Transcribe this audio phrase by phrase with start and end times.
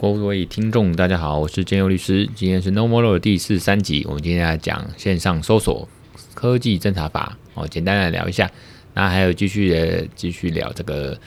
[0.00, 2.26] 各位听众，大家好，我是建佑律师。
[2.34, 5.86] 今天是 No More 的第四十三集，我们今天来讲线上搜索
[6.32, 8.50] 科技侦查法哦，简单来聊一下。
[8.94, 11.18] 那还有继续的继续聊这个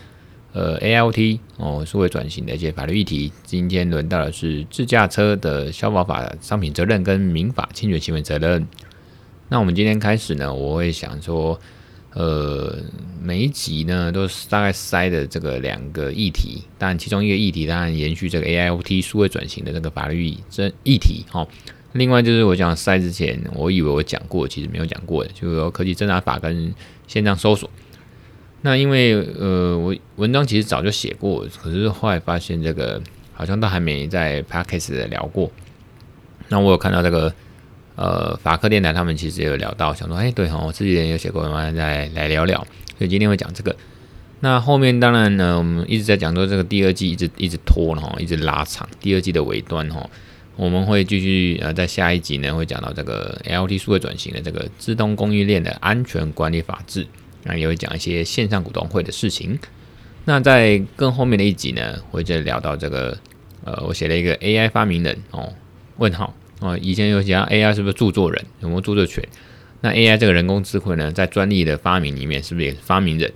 [0.53, 3.31] 呃 AIoT 哦，数位转型的一些法律议题。
[3.45, 8.67] 今天轮到的是自驾车的消保法商品责任跟民法侵权行为责任。
[9.49, 11.59] 那我们今天开始呢，我会想说。
[12.15, 12.77] 呃，
[13.19, 21.47] 每一集呢都是大概塞的这个两个议题，当然其中一个议题当然延续这个 AIoT 数位转型的这个法律这议题哈。
[21.93, 26.73] 另外就是我讲塞之前，我以为我讲过，其实没有讲过的，就是说科技侦查法跟
[27.07, 27.69] 线上搜索。
[28.61, 33.01] 那因为呃，我文章其实早就写过，可是后来发现这个
[33.33, 35.51] 好像都还没在 Podcast 聊过。
[36.49, 37.33] 那我有看到这个。
[37.95, 42.57] 呃，法科电台他们其实也有聊到，想说，哎，对哈，我自己也有写过，我们再来聊聊。
[42.97, 43.75] 所以今天会讲这个。
[44.39, 48.87] 那后面当然呢，我们一直在讲说这个第二季一直一直拖了哈，一直拉长。
[48.99, 50.09] 第二季的尾端哈，
[50.55, 57.07] 我们会继续呃，在下一集呢会讲到这个 L T 数位转型的这个自动供应链的安全管理法制，
[57.43, 59.57] 那也会讲一些线上股东会的事情。
[60.25, 63.17] 那在更后面的一集呢，会再聊到这个
[63.63, 65.53] 呃，我写了一个 AI 发明人哦，
[65.97, 66.33] 问号。
[66.63, 69.21] 哦，以前有讲 AI 是不是著作人，有没有著作权？
[69.81, 73.29] 那 AI 这个人工智慧呢，在专利的发明里面，是不是也是发明人？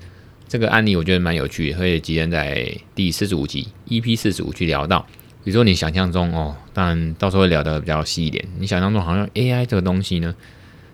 [0.48, 5.06] 这个案例我觉得蛮有趣的，所以今天在第四十五集 EP 四十五去聊到。
[5.44, 8.46] 比如说你想象中哦，当然到时候会聊得比较细一点。
[8.60, 10.34] 你想象中好像 AI 这个东西呢，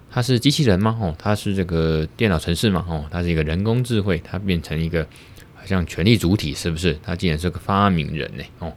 [0.09, 0.98] 它是机器人吗？
[1.00, 2.84] 哦，它是这个电脑程式吗？
[2.89, 5.06] 哦，它是一个人工智慧，它变成一个
[5.54, 6.98] 好像权力主体，是不是？
[7.04, 8.44] 它竟然是个发明人呢？
[8.58, 8.73] 哦。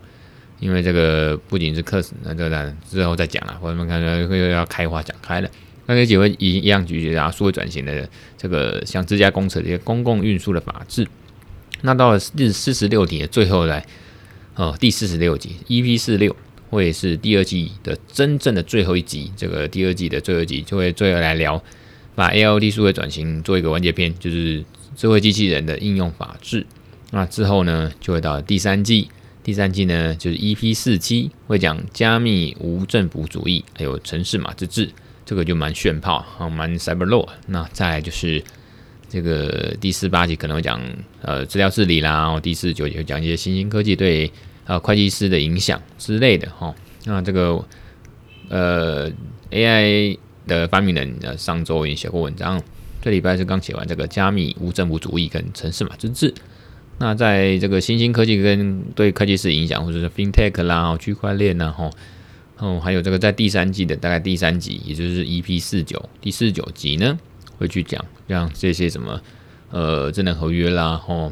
[0.59, 5.51] 因为这个不仅是课程，那这个之后再讲了，我们看到会要开花讲开了。
[5.87, 11.07] 那这几位一一样举例啊，数位转型的这个像自家公车这些公共运输的法制。
[11.83, 13.87] 那到了第四十六集的最后来，
[14.55, 16.35] 哦，第四十六集 EP 四六
[16.71, 19.31] 会是第二季的真正的最后一集。
[19.37, 21.63] 这个第二季的最后一集就会最后来聊，
[22.15, 24.65] 把 AOT 数位转型做一个完结篇，就是
[24.97, 26.67] 智慧机器人的应用法制。
[27.11, 29.09] 那之后呢，就会到第三季。
[29.47, 34.91] 第三季呢，就是 EP 四七会讲加密无政府主义，还有城市码之治，
[35.25, 37.29] 这个就蛮炫炮，啊，蛮 cyber law。
[37.47, 38.43] 那再来就是
[39.09, 40.81] 这个第四八集可能会讲
[41.23, 44.29] 呃资料治理啦，然后第四九集会讲一些新兴科技对
[44.65, 46.75] 呃会计师的影响之类的哈。
[47.05, 47.65] 那这个
[48.49, 49.09] 呃
[49.53, 50.19] AI
[50.49, 52.61] 的发明人呃上周已经写过文章，
[53.01, 56.35] 这礼拜是刚写完这个加密无政府主义跟城市码之治。
[56.99, 61.91] 那在这个新兴科技跟对科技是影响，或者是 FinTech 啦、区块链呐，吼，
[62.57, 67.19] 哦，还有这个在第三季的大概第三集，也就是 EP 四九第四九集呢，
[67.59, 69.21] 会去讲像这些什么
[69.71, 71.31] 呃智能合约啦，吼，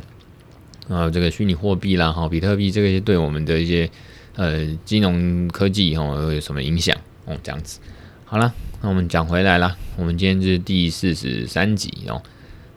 [0.89, 3.89] 啊这个虚拟货币啦，哈，比特币这个对我们的一些
[4.37, 7.81] 呃金融科技吼有什么影响哦，这样子。
[8.27, 12.21] 好了，那我们讲回来了，我们今天是第四十三集哦。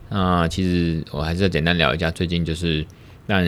[0.09, 2.85] 那其实我还是要简单聊一下，最近就是，
[3.25, 3.45] 但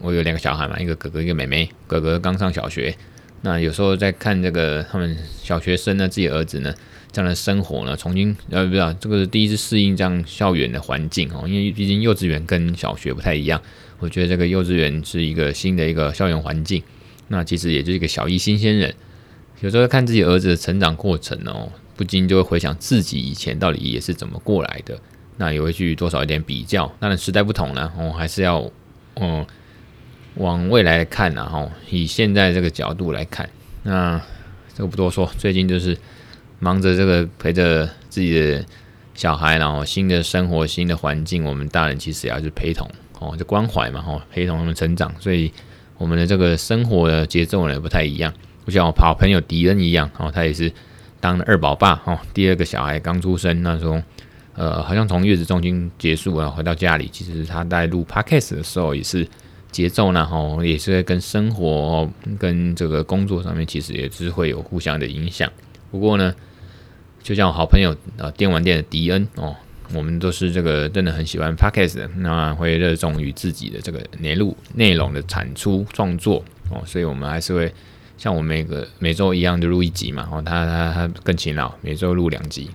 [0.00, 1.68] 我有两个小孩嘛，一个哥哥，一个妹妹。
[1.86, 2.96] 哥哥刚上小学，
[3.42, 6.74] 那有时候在看这个他们小学生呢，自己儿子呢
[7.12, 13.60] 这样的生活呢，重新呃不知道这个是第一次适应这样校园的环境哦，因为毕竟幼稚园跟小学不太一样。
[13.98, 16.82] 我觉得这个幼稚园是一个新的一个校园环境，
[17.28, 18.94] 那其实也就是一个小一新鲜人。
[19.60, 25.00] 有时候看自己儿子的成长过程哦，不禁就会回想自己以前到底也是怎么过来的。
[25.38, 28.70] 那也会去多少一点比较，当然时代不同了，我哦，还是要，
[29.16, 29.46] 嗯，
[30.36, 33.46] 往未来看呐，吼，以现在这个角度来看，
[33.82, 34.18] 那
[34.74, 35.94] 这个不多说，最近就是
[36.58, 38.64] 忙着这个陪着自己的
[39.14, 45.52] 小孩，然后新的生活、新的环境，我们大人其实也要去陪同，哦，就关怀嘛，吼，陪同他们成长，所以
[45.98, 48.32] 我们的这个生活的节奏呢不太一样，
[48.64, 50.72] 就像我好朋友迪恩一样，哦，他也是
[51.20, 54.02] 当了二宝爸，哦，第二个小孩刚出生那时候。
[54.56, 59.28] 呃，好像从月子中心结束啊，回到家里，其实他在录 podcast 的时候也是
[59.70, 65.52] 节奏呢，吼，也是会跟生活跟这个工作上面，其实也是会有互相的影响。
[65.90, 66.34] 不过呢，
[67.22, 69.54] 就像好朋友啊，电玩店的迪恩哦，
[69.92, 77.70] 我们都是这个真的很喜欢 podcast 的，那会热衷于自己的这个内录内容的产出创作哦，所以我们还是会
[78.16, 82.70] 像我每个每周一样的录一集嘛，哦，他他他更勤劳，每周录两集。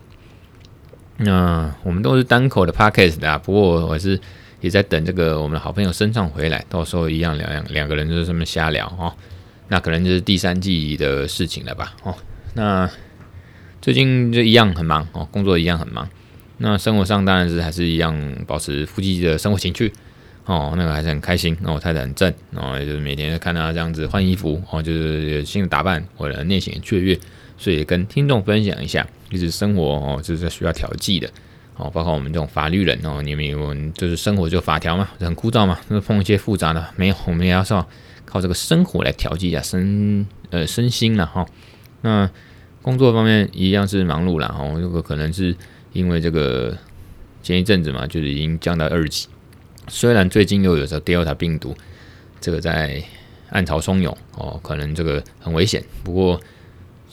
[1.22, 4.20] 那我们都是单口的 podcast 的啊，不过我是
[4.60, 9.14] 也在等这个我们的好朋友身上回来，到时候一样两两两个人就是这么瞎聊哦。
[9.68, 12.16] 那可能就是第三季的事情了吧哦。
[12.56, 12.90] 那
[13.82, 16.10] 最近就一样很忙哦，工作一样很忙。
[16.58, 19.94] 那生活上当然是还是一样保持夫妻的生活情趣。
[20.46, 27.18] 哦，那个还是很开心，那哦，太太很正，哦，也就是每天看到这样子换衣服，哦，就是有新的打扮，我的内心很雀跃，
[27.62, 31.30] 所以跟听众分享一下，就是生活哦，就是需要调剂的，
[31.76, 37.88] 哦，包括我们这种法律人哦，你们有就是生活就法条嘛，很枯燥嘛，那碰一些复杂的，没有，我们也要靠
[38.26, 41.46] 靠这个生活来调剂一下身呃身心了哈。
[42.02, 42.28] 那
[42.82, 45.56] 工作方面一样是忙碌了，哦，这个可能是
[45.94, 46.76] 因为这个
[47.44, 49.28] 前一阵子嘛，就是已经降到二级。
[49.88, 51.78] 虽然最近又有这 Delta 病毒，
[52.40, 53.04] 这个在
[53.50, 55.84] 暗潮汹涌哦，可能这个很危险。
[56.04, 56.42] 不过，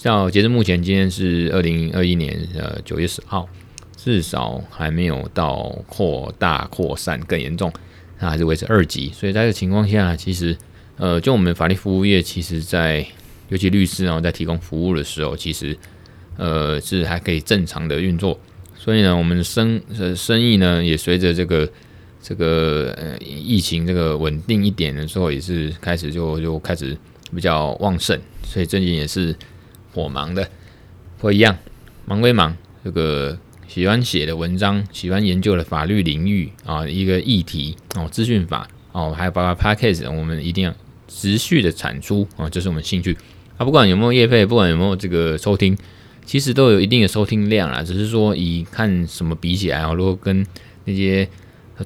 [0.03, 3.49] 到截至目前，今天是二零二一年呃九月十号，
[3.97, 7.73] 至少还没有到扩大扩散更严重，
[8.19, 9.11] 那还是维持二级。
[9.13, 10.57] 所以在这个情况下，其实
[10.97, 13.05] 呃，就我们法律服务业，其实在
[13.49, 15.77] 尤其律师啊，在提供服务的时候，其实
[16.37, 18.39] 呃是还可以正常的运作。
[18.77, 21.69] 所以呢，我们生呃生意呢，也随着这个。
[22.21, 26.95] 这个呃，疫情这个稳定一点的时候，也是开始就就开始
[27.33, 29.35] 比较旺盛，所以最近也是
[29.99, 30.49] 我忙的，
[31.19, 31.57] 不一样，
[32.07, 33.37] 忙归忙，这个
[33.67, 40.73] 喜欢写的文章，喜欢研究的法律领域啊，一个议题哦，资讯法哦，还有包括 Podcast，我们一定要
[41.09, 43.17] 持续的产出啊，这是我们兴趣
[43.57, 45.77] 啊，不管有没有业费，不管有没有这个收听，
[46.25, 50.47] 其实都有一定的收听量啦，只是说以看什么比起来啊，如果跟
[50.85, 51.29] 那些。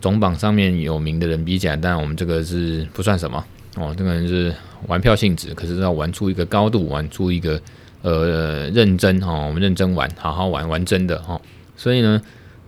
[0.00, 3.44] 总榜上面有名的人比起来，当然我们这个是不算什么
[3.76, 4.50] 哦，这个人是
[4.86, 7.60] 玩票性质，可是要玩出一个高度，玩出一个
[8.02, 11.40] 呃认真哦，我们认真玩，好好玩玩真的哦。
[11.76, 12.20] 所以呢，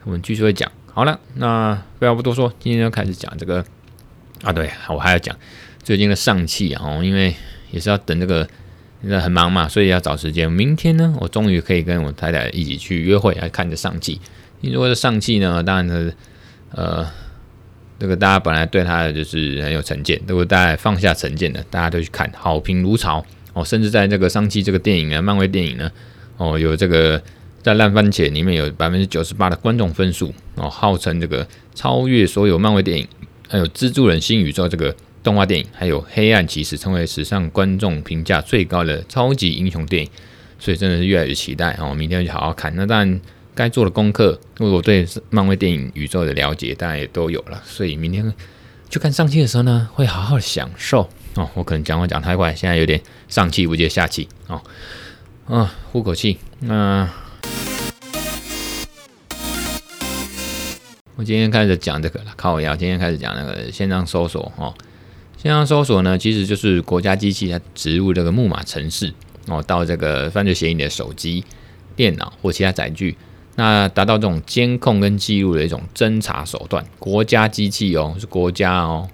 [0.04, 0.70] 我们继续会讲。
[0.92, 3.64] 好了，那废话不多说，今天就开始讲这个
[4.42, 5.36] 啊，对，我还要讲
[5.82, 7.34] 最近的上汽啊，因为
[7.70, 8.48] 也是要等这个，
[9.02, 10.50] 现在很忙嘛，所以要找时间。
[10.50, 14.20] 明天呢，我终于可以跟我太太一起去约会，来看着上汽。
[14.60, 16.14] 你说的上汽呢，当然是。
[16.76, 17.06] 呃，
[18.00, 23.24] 这个大家本来对他的就是很有成见，如果大家放下成见的，大家都去看，好评如潮
[23.54, 23.64] 哦。
[23.64, 25.90] 甚至在这个上期这个电影啊，漫威电影呢，
[26.36, 27.20] 哦，有这个
[27.62, 33.08] 在烂番茄里面有百分之九十八的观众分数哦，号称这个超越所有漫威电影，
[33.48, 40.10] 还有蜘蛛人新宇宙这个动画电影，还有黑暗骑士，成为史上观众评价最高的超级英雄电影。
[40.58, 42.70] 所以真的是越来越期待哦，明天就好好看。
[42.76, 43.20] 那当然。
[43.56, 48.34] 该做的功课，因为我对漫威电影宇宙的了解，当然也都有了，所以明天
[48.88, 51.50] 就看上气的时候呢，会好好的享受哦。
[51.54, 54.62] 我可能讲话讲太快，现在有点上气不接下气哦。
[55.46, 56.38] 啊，呼口气。
[56.60, 57.08] 那
[61.16, 62.76] 我今天开始讲这个了，靠我腰。
[62.76, 64.72] 今天开始讲那个线上搜索哦。
[65.36, 69.12] 线上搜索呢，其实就是国家机器它植入这个木马程式
[69.48, 71.44] 哦，到这个犯罪嫌疑人的手机、
[71.96, 73.16] 电脑或其他载具。
[73.56, 79.08] 那达到这种监控跟记录的一种侦查手段，国家机器哦，是国家哦。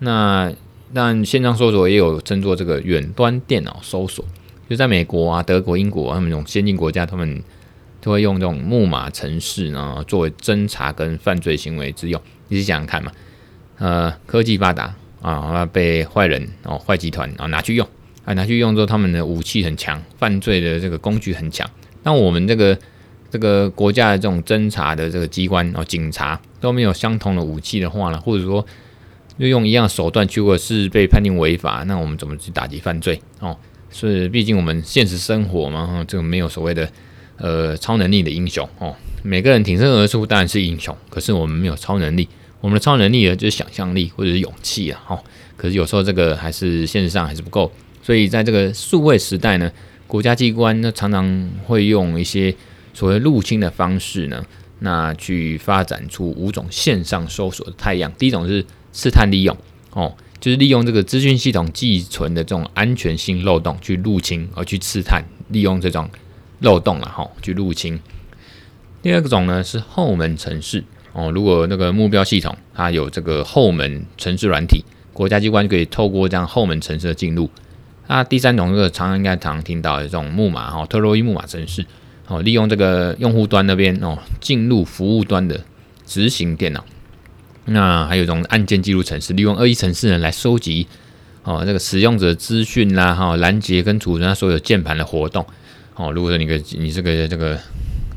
[0.00, 0.52] 那
[0.92, 4.22] 但线上搜索也有称作这个远端电脑搜索，
[4.68, 7.42] 就在美国啊、德国、英国他们这种先进国家，他们
[8.02, 12.20] 都会用这种木马程式呢作为侦查跟犯罪行为之用。
[12.48, 13.10] 你想想看嘛，
[13.78, 17.88] 呃，科技发达啊，被坏人哦、坏集团啊拿去用，
[18.26, 21.66] 啊拿去用之后，他们的武器很强，犯罪的这个工具很强。
[22.02, 22.76] 那我们这个。
[23.30, 28.66] 这个国家的这种侦查的这个机关哦，警察都没有相同的武器的话呢，或者说
[29.36, 33.56] 又用一样手段，如果是被判定违法，那我们怎么去打击犯罪哦？
[33.88, 36.90] 所以毕竟我们现实生活嘛，这个没有所谓的
[37.36, 38.94] 呃超能力的英雄哦。
[39.22, 42.28] 每个人挺身而出当然是英雄，可是我们没有超能力，
[42.60, 45.00] 我们的超能力呢就是想象力或者是勇气啊。
[45.06, 45.24] 哦，
[45.56, 47.70] 可是有时候这个还是现实上还是不够，
[48.02, 49.70] 所以在这个数位时代呢，
[50.06, 52.52] 国家机关呢常常会用一些。
[53.00, 54.44] 所谓入侵的方式呢，
[54.80, 58.12] 那去发展出五种线上搜索的太阳。
[58.18, 59.56] 第一种是试探利用，
[59.92, 66.10] 哦，就是利用这个资讯系统寄存的这种安全性漏洞去入侵，而去试探利用这种
[66.58, 67.98] 漏洞了哈，去入侵。
[69.00, 77.48] 第二种呢是后门程式，哦，如果那个目标系统它有这个后门程式软体，国家机关就可以透过这样后门程式的进入。
[78.08, 81.86] 那第三种这个常常应该常听到的这种木马哈，特洛伊木马程式。
[82.30, 85.60] 哦，利用这个用户端那边哦，进入服务端的
[86.06, 86.84] 执行电脑。
[87.64, 90.86] 那还有一种按键记录程式，利用恶意程式呢来收集
[91.42, 95.44] 哦这个使用者资讯啦，哈拦截跟储存他所有键盘的活动。
[95.96, 97.58] 哦，如果说你个你这个这个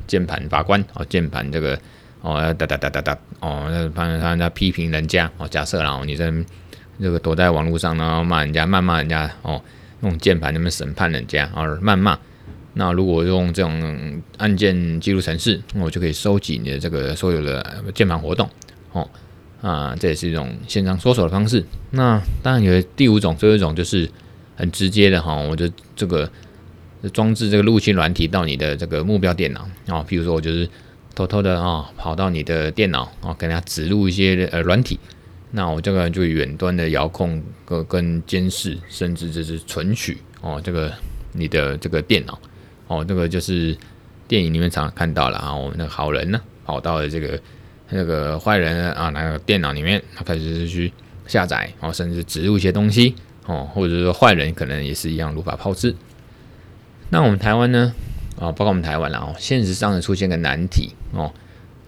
[0.05, 1.75] 键盘法官哦，键盘这个
[2.21, 6.31] 哦哒哒哒哒哒哦，那帮人家批评人家哦，假设然后你在
[7.01, 9.59] 这个躲在网络上，然后骂人家，谩骂人家哦，
[10.03, 12.15] 用键盘那么审判人家哦，谩骂。
[12.73, 18.49] 那如果用这种按键记录程式，我就可以收集你的这个所有的键盘活动，
[18.91, 19.07] 哦，
[19.61, 21.63] 啊，这也是一种线上搜索的方式。
[21.91, 24.09] 那当然有第五种，最后一种就是
[24.55, 26.29] 很直接的哈，我就这个
[27.11, 30.67] 装置这个入侵软体到你的这个目标电脑啊，比如说我就是
[31.13, 34.99] 偷偷的啊跑到你的电脑啊，给它植入一些呃软体，
[35.51, 40.91] 那我这个就远端的遥控跟跟监视，甚至就是存取哦，这个
[41.33, 42.39] 你的这个电脑
[42.93, 43.75] 哦，这个就是
[44.27, 47.39] 电影里面常常看到了啊，我们那个好人呢跑到了这个。
[47.95, 50.91] 那个坏人啊，那个电脑里面，他开始去
[51.27, 53.13] 下载哦，甚至植入一些东西
[53.45, 55.93] 哦，或者说坏人可能也是一样如法炮制。
[57.09, 57.93] 那我们台湾呢
[58.39, 61.31] 啊，包括我们台湾了哦，现实上的出现个难题哦。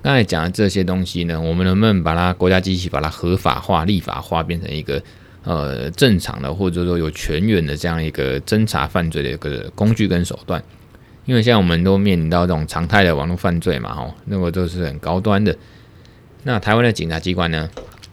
[0.03, 5.01] 刚才讲的这些东西呢，我们能不能把它国家机器把它合法化、立法化，变成一个
[5.43, 10.63] 呃正常的，或者说有全员的这样一个侦查犯罪的一个工具跟手段？
[11.25, 15.55] 因为现在我们都面临到这种常态的网络犯罪嘛，哦，那个都是很高端的。
[16.43, 17.69] 那台湾的警察机关呢？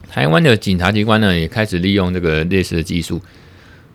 [0.09, 3.19] 台湾的警察机关呢，也开始利用这个类似的技术，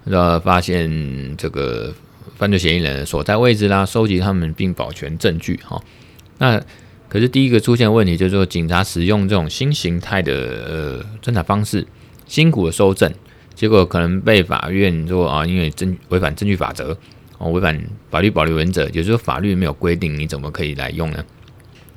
[0.04, 1.94] 呃，发现这个
[2.36, 5.58] 犯罪嫌疑人所在位置啦，收集他们并保全证据。
[5.64, 5.80] 哈，
[6.38, 6.60] 那
[7.08, 11.86] 可是第一个出现问题就是说，警察使用这种新形态的呃侦查方式，
[12.26, 13.12] 辛苦的收证，
[13.54, 16.96] 结果可能被法院说啊，因为证违反证据法则，
[17.38, 17.80] 哦，违反
[18.10, 21.24] 法律保留原则，也就是说法律没有规定你怎么可以来用呢？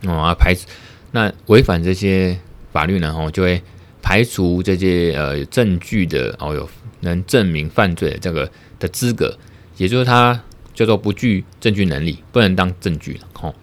[0.06, 0.68] 哦，啊，排除。
[1.12, 2.40] 那违反这些
[2.72, 3.14] 法律呢？
[3.18, 3.62] 哦，就会
[4.02, 6.70] 排除这些呃证据的哦，有
[7.02, 9.38] 能证明犯罪的这个的资格，
[9.78, 10.42] 也就是他
[10.74, 13.28] 叫做不具证据能力，不能当证据了。
[13.42, 13.54] 哦，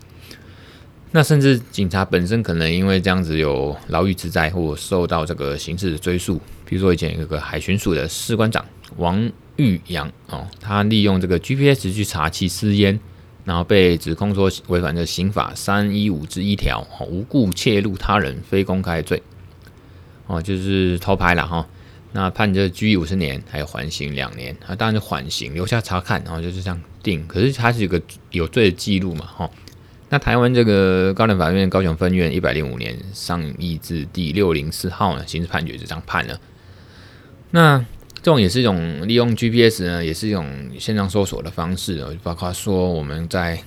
[1.13, 6.41] 那甚至警察本身可能因为这样子有牢狱之灾，或受到这个刑事的追诉。
[6.67, 8.63] 比如说以前有个海巡署的士官长
[8.99, 12.99] 王玉阳哦，他利用这个 GPS 去查缉私烟。
[13.45, 19.23] 然后被指控说违反这刑法三一五之一条，无故窃录他人非公开罪，
[20.27, 21.67] 哦，就是偷拍了哈。
[22.13, 27.27] 那判这拘役五十年，还有缓刑两年，啊，当然是缓刑，留下查看，然后就是这样定。
[27.27, 27.99] 可是他是有个
[28.33, 29.51] 有罪的记录嘛，哈。
[30.11, 36.39] 那台湾这个高等法院高雄分院一百零五年上议字第六零四号呢，刑事判决就这样判了。
[37.53, 37.83] 那。
[38.29, 40.47] 这种也是一种利用 GPS 呢，也是一种
[40.79, 42.15] 线上搜索的方式哦。
[42.23, 43.59] 包括说我们在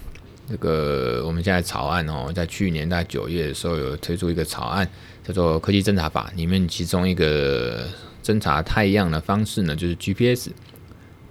[0.48, 4.88] 这个我们现在草案哦，在去年在九月的时候有推出一个草案，
[5.28, 7.88] 叫做《科技侦查法》，里面其中一个
[8.24, 10.52] 侦查太阳的方式呢，就是 GPS。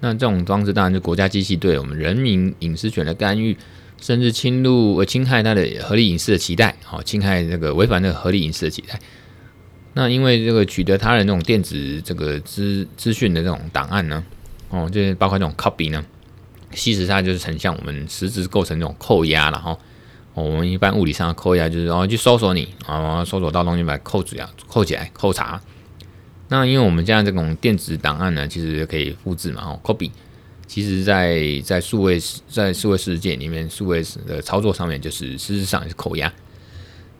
[0.00, 3.56] 那这种方式当然是国家机器对我们人民隐私权的干预，
[4.00, 8.98] 甚至侵入呃侵害它的合理隐私的期待，哦，侵害这个违反那个合理隐私的期待。
[10.00, 14.24] 那因为这个取得他人这种电子这个资资讯的这种档案呢，
[14.70, 16.02] 哦，就是包括这种 copy 呢，
[16.72, 19.76] 其实它就是很像我们实质构成这种扣押了哈。
[20.32, 25.60] 我们一般物理上的扣押就是哦去搜索你啊，搜索到东西把它扣住啊，扣起来扣查。
[26.48, 30.10] 那因为我们这样这种电子档案呢，其实可以复制嘛，哦，copy，
[30.66, 36.32] 其实在在数位在数位世界里面，数位的操作上面就是实质上是扣押。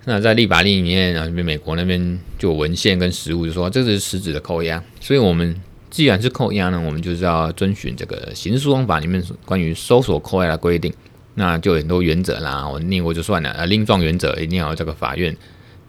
[0.06, 4.82] 那在立法例里面啊，美国那边就有文献跟实务，就说这是实质的扣押。
[4.98, 5.54] 所以，我们
[5.90, 10.90] 既然是扣押呢，我们就是要遵循这个《刑事诉讼法》里面关于搜索扣押的规定。
[11.34, 13.50] 那就很多原则啦，我念过就算了。
[13.50, 15.36] 呃，令状原则一定要这个法院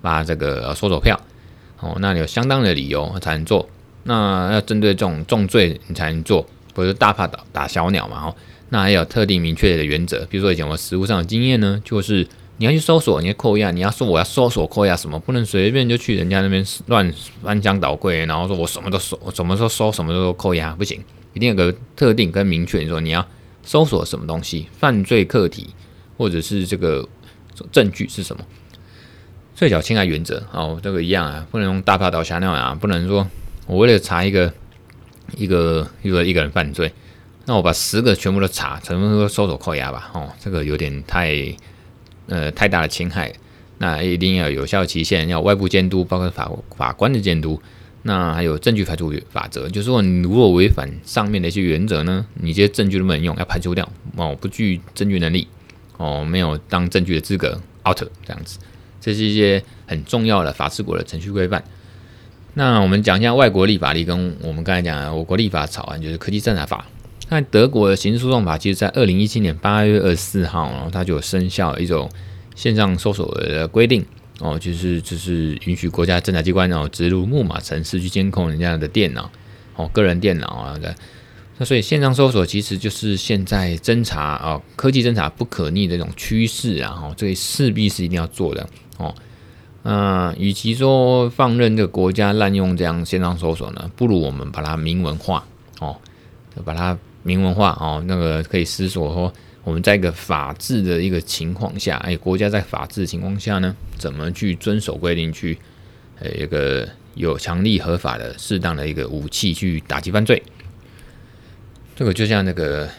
[0.01, 1.19] 发这个搜索票
[1.79, 3.67] 哦，那你有相当的理由才能做。
[4.03, 8.25] 那要针对这种重罪你才能做，不是大怕打打小鸟嘛？
[8.25, 8.35] 哦，
[8.69, 12.27] 那还有特定明确的原则，比如说以前我实务上的经验呢，就是。
[12.61, 21.03] 你要去搜索，你要扣押，你要说我要搜索扣押什么，不能随便就去人家那边乱翻箱倒柜，然后说我什么都搜，我什么时候搜什么时候扣押，不行，
[21.33, 23.27] 一定有个特定跟明确，你说你要
[23.63, 25.73] 搜索什么东西，犯罪课题
[26.19, 27.09] 或者是这个
[27.71, 28.45] 证据是什么，
[29.55, 33.27] 最小侵害原则哦，这个一样啊，不能用大炮倒小鸟啊，不能说
[33.65, 34.53] 我为了查一个
[35.35, 36.93] 一个一个一个人犯罪，
[37.47, 41.35] 那我把十个全部都查，全部都搜索扣押吧，哦，这个有点太。
[42.31, 43.29] 呃，太大的侵害，
[43.79, 47.61] 那一定要有效期限，要外部监督，包括法法官的监督，
[48.03, 53.85] 那还有证据排除法则，就是说你如果违反上面的一些原则呢，你这些证据都不能用，要排除掉
[54.15, 55.45] 哦，不具证据能力
[55.97, 58.59] 哦，没有当证据的资格，out 这样子，
[59.01, 61.61] 这是一些很重要的法治国的程序规范。
[62.53, 66.85] 那我们讲一下外国立法例，跟我们刚才讲的我国立法草案，就是科技侦查法。
[67.33, 72.09] 那德国的刑事诉讼法，其实在二零一七年八月二十四号，然后它就有生效一种
[72.57, 74.05] 线上搜索的规定
[74.41, 79.31] 哦，就是就是允许国家侦查机关哦植入木马程式去监控人家的电脑
[79.77, 80.93] 哦，个人电脑啊的。
[81.57, 89.15] 那所以线上搜索其实就是现在侦查啊科技侦查不可逆的一种趋势啊，哦，这势必是一定要做的哦。
[89.83, 95.47] 嗯，与其说放任这个国家滥用这样线上搜索呢，不如我们把它明文化
[95.79, 95.95] 哦，
[96.65, 105.57] 把它明文化哦，那个可以思索说，我们在一个法治的一个情况下，哎，国家在法治的情况下呢，怎么去遵守规定，去
[106.19, 110.41] 呃一个有强力合法的适当的一个武器去打击犯罪。
[111.95, 112.89] 这个就像那个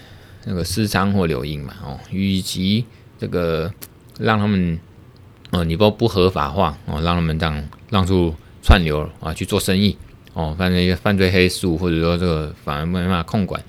[0.44, 2.84] 那个私娼或流印嘛，哦，与其
[3.18, 3.72] 这个
[4.18, 4.78] 让他们。
[5.54, 9.94] 哦，你不不合法化哦，让他们这样让出串流啊去做生意
[10.32, 13.62] 哦，犯罪犯罪黑数或者说这个反而没办法控管，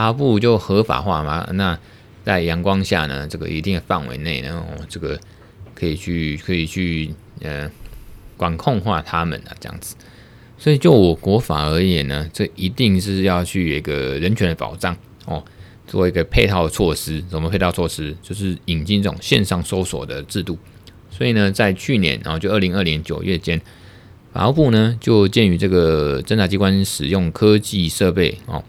[0.00, 1.48] 他不就合法化嘛。
[1.54, 1.78] 那
[2.24, 5.18] 在阳光下呢，这个一定的范围内呢，哦，这个
[5.74, 7.70] 可以去可以去呃
[8.36, 9.96] 管控化他们啊，这样子。
[10.58, 15.42] 所以就我国法而言呢，这一定是要去一个人权的保障哦，
[15.86, 17.24] 做一个配套措施。
[17.30, 18.14] 什么配套措施？
[18.22, 20.58] 就是引进这种线上搜索的制度。
[21.10, 23.60] 所以呢，在去年，然后就二零二零年九月间，
[24.32, 28.62] 法务部呢就鉴于这个侦查机关使用科技设备哦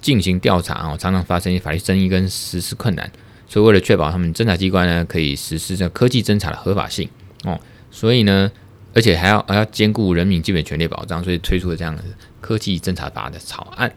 [0.00, 3.10] 进行调查哦，常常发生一些法律争议跟实施困难，
[3.46, 7.08] 所以为了确保他们侦查机关呢可以实施这科技侦查的合法性
[7.44, 8.50] 哦，所以呢，
[8.94, 12.02] 而且还要还要兼顾人民基本权利保障，所以推出了这样的
[12.40, 13.92] 科技侦查法的草案。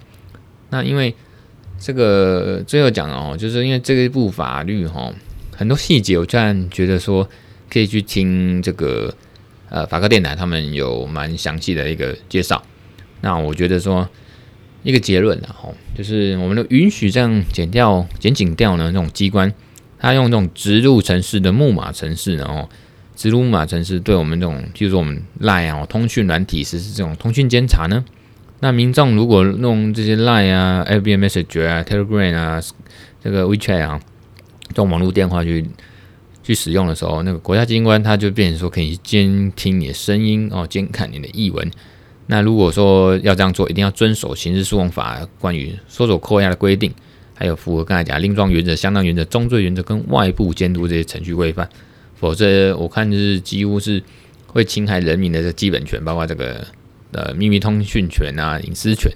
[0.69, 1.15] 那因为
[1.79, 5.13] 这个最后讲哦，就是因为这一部法律哈
[5.55, 7.27] 很多细节，我突然觉得说。
[7.73, 9.15] 可以去听这个
[9.69, 12.61] 呃法科电台，他们有蛮详细的一个介绍。
[13.21, 14.05] 那我觉得说
[14.83, 19.53] 一个结论啊，吼，就是我们的允许这样剪掉、剪紧掉呢，这种机关，
[19.99, 22.69] 它用这种植入城市的木马城市，然后
[23.15, 28.03] 植入木马城市对我们这种，就是说我们 Line 啊通讯软体实施这种通讯监察呢。
[28.59, 32.61] 那民众如果弄这些 Line 啊、a b m e s s a g e 啊、Telegram 啊、
[33.23, 33.99] 这个 WeChat 啊
[34.69, 35.65] 这种网络电话去。
[36.43, 41.69] 去使用的时候，那个国家机关它就变成说可以监听你的声音哦，监看你的译文。
[42.31, 46.89] 那如果说要这样做，一定要遵守刑事诉讼法关于搜索扣押的规定，
[47.35, 51.67] 还有符合刚才讲令状原则、相当原则、重罪原则跟外部监督这些程序规范。
[52.15, 54.01] 否则，我看是几乎是
[54.47, 56.65] 会侵害人民的这基本权，包括这个
[57.11, 59.11] 呃秘密通讯权啊、隐私权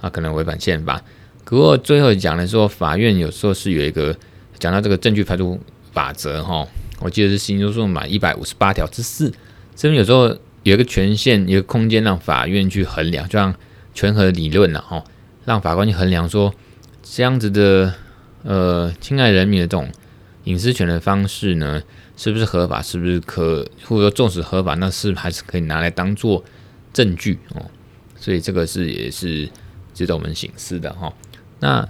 [0.00, 1.02] 啊，可能违反宪法。
[1.44, 4.16] 不过最后讲的说，法院有时候是有一个
[4.60, 5.58] 讲到这个证据排除。
[5.92, 6.64] 法则哈，
[7.00, 9.28] 我记得是刑事诉讼法一百五十八条之四，
[9.74, 13.54] 这边有时候有一个权限，一个空间让法院去衡量，就像
[13.94, 15.04] 权衡理论了哈，
[15.44, 16.54] 让法官去衡量说
[17.02, 17.94] 这样子的
[18.42, 19.88] 呃侵害人民的这种
[20.44, 21.82] 隐私权的方式呢，
[22.16, 22.82] 是不是合法？
[22.82, 26.44] 是不是可或者说纵使合法，那是还是可以拿来当做
[26.92, 27.64] 证据哦？
[28.16, 29.48] 所以这个是也是
[29.94, 31.12] 值得我们省思的哈。
[31.60, 31.88] 那。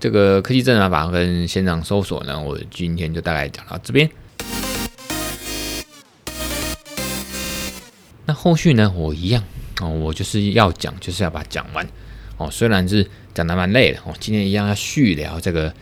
[0.00, 4.08] 这个科技侦查法跟现场搜索呢，我今天就大概讲到这边。
[8.28, 9.42] 那后续呢，我一样
[9.80, 11.88] 哦，我就是要讲，就是要把它讲完
[12.36, 12.46] 哦。
[12.50, 15.72] 虽然是讲得蛮累的哦，今天一样要续聊这个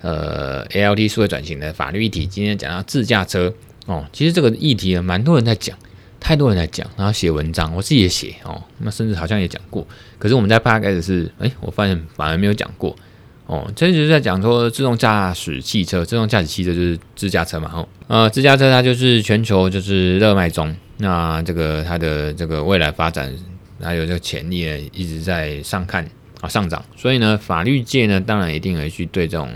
[0.00, 2.26] 呃，A L T 数位转型的法律议题。
[2.26, 3.52] 今天讲到自驾车
[3.84, 5.76] 哦，其实这个议题呢，蛮多人在讲，
[6.18, 9.86] 太多人在讲，然后写文章，我自己也写哦，那甚至好像也讲过。
[10.18, 12.96] 可是我们在八开始是，哎，我发现反而没有讲过。
[13.44, 17.70] 哦，这就是在讲说自动驾驶汽车，自动驾驶汽车就是自驾车嘛。
[17.74, 23.34] 哦，呃，自驾车它就是全球就是热卖中，那这个它的这个未来发展
[23.82, 26.08] 还有这个潜力呢，一直在上看
[26.40, 26.84] 啊上涨。
[26.96, 29.50] 所以呢，法律界呢当然一定会去对这种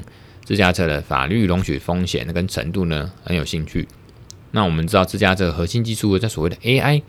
[0.44, 3.86] 自驾车的法律容许风险跟程度呢很有兴趣。
[4.50, 7.02] 那我们知道自驾车核心技术在所谓的 AI，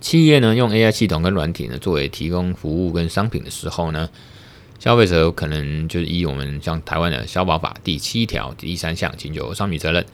[0.00, 4.08] 企业呢用 AI 系统跟软体呢作为提供服务跟商品的时候呢。
[4.80, 10.06] 消费者可能就是依我们像台湾的消保法第七条第三项请求商品责任，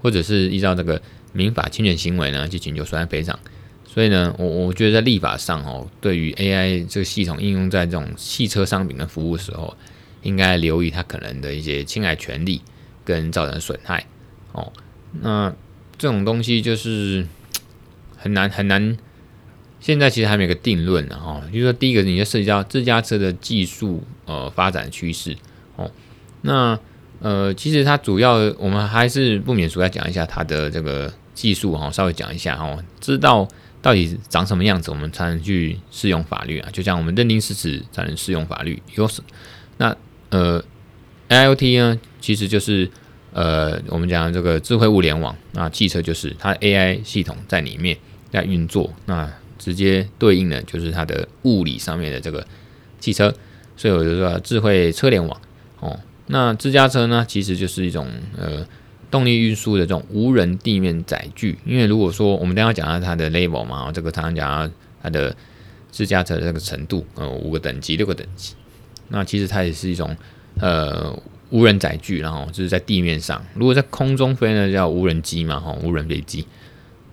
[0.00, 3.38] 或者是依照这个民法侵权行为呢就请求损害赔偿。
[3.86, 9.76] 所以呢，我我觉得在立法上哦，对于 AI 这个系统应用在这种汽车商品的服务的时候，
[10.22, 12.60] 应该留意它可能的一些侵害权利
[13.04, 14.06] 跟造成损害
[14.52, 14.72] 哦。
[15.20, 15.52] 那
[15.96, 17.26] 这种东西就是
[18.16, 18.96] 很难很难。
[19.80, 25.36] 现在其实还没有个定论呢，哈，就是说第一个，你就涉及到自驾车的技术呃发展趋势
[25.76, 25.90] 哦，
[26.42, 26.78] 那
[27.20, 33.46] 呃其实它主要我们还是不免俗要讲一下它的这个技术哈，稍微讲一下哈，知道
[33.82, 39.22] 到底长什么样子，我们才能去适用法律啊，就像我们认定事实才能适用法律，有什
[39.78, 39.96] 那
[40.30, 40.62] 呃
[41.28, 42.90] ，IOT 呢，其实就是
[43.32, 47.96] 呃我们讲这个智慧物联网，那汽车就是它 AI 系统在里面
[48.30, 49.30] 在运作，那。
[49.58, 52.46] 直接对应的就是它的物理上面的这个
[53.00, 53.34] 汽车，
[53.76, 55.38] 所以我就说智慧车联网
[55.80, 55.98] 哦。
[56.28, 58.66] 那自驾车呢，其实就是一种呃
[59.10, 61.58] 动力运输的这种无人地面载具。
[61.64, 65.34] 因为如果说我们等下讲到它的 level 嘛，这个常常讲到它的
[65.90, 68.54] 自驾车的这个程度，呃，五个等级、六个等级。
[69.08, 70.14] 那其实它也是一种
[70.60, 71.18] 呃
[71.50, 73.42] 无人载具，然后就是在地面上。
[73.54, 76.46] 如果在空中飞呢，叫无人机嘛，哈，无人飞机。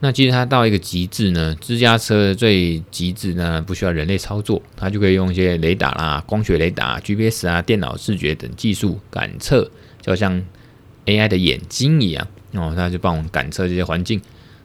[0.01, 10.43] 那其实它到一个极致呢，自驾车的最极致呢，不需要人类操作，它就可以用一些雷达啦、光学雷达、GPS 啊、电脑视觉等技术感测，就像
[11.05, 14.21] AI 的眼睛一样哦，它就帮我们感测这些环境，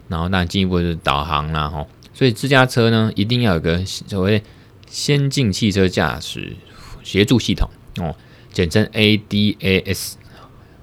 [0.08, 1.86] 然后那进一步就是导航啦，哈。
[2.12, 4.42] 所以自驾车呢，一定要有个所谓
[4.88, 6.54] 先进汽车驾驶
[7.02, 8.14] 协助系统哦，
[8.52, 10.14] 简称 ADAS，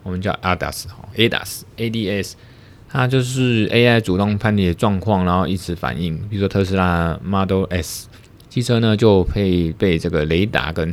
[0.03, 2.33] 我们叫 ADAS 哈，ADAS，ADAS。
[2.97, 6.17] 它就是 AI 主动判定的状况，然后依此反应。
[6.29, 8.07] 比如说特斯拉 Model S
[8.49, 10.91] 汽车呢，就配备这个雷达跟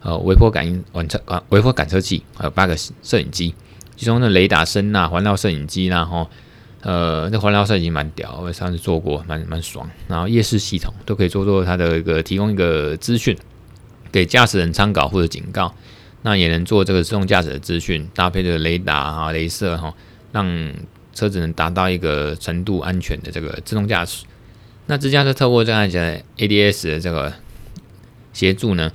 [0.00, 3.54] 呃微波感应感测啊微波感测器，还有八个摄影机。
[3.96, 6.26] 其中的雷达、声呐、环绕摄影机，然后
[6.80, 9.86] 呃那环绕摄影机蛮屌，我上次做过，蛮蛮爽。
[10.08, 13.36] 然后夜视系统都可以做做它的一个提供一个资讯，
[14.10, 15.74] 给驾驶人参考或者警告。
[16.22, 19.92] 那也能做这个自动驾驶的资讯，搭配这个雷达啊、镭射哈，
[20.32, 20.72] 让
[21.14, 24.24] 车子能达到一个程度安全的这个自动驾驶，
[24.86, 27.32] 那自驾车透过这样的 ADS 的这个
[28.32, 28.90] 协助呢，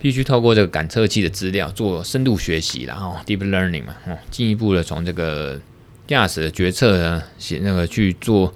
[0.00, 5.60] 必须透过这个感测器的资料做深度学习，然后 deep learning 嘛，哦，进一步的从这个
[6.06, 8.54] 驾驶的决策呢，写那个去做，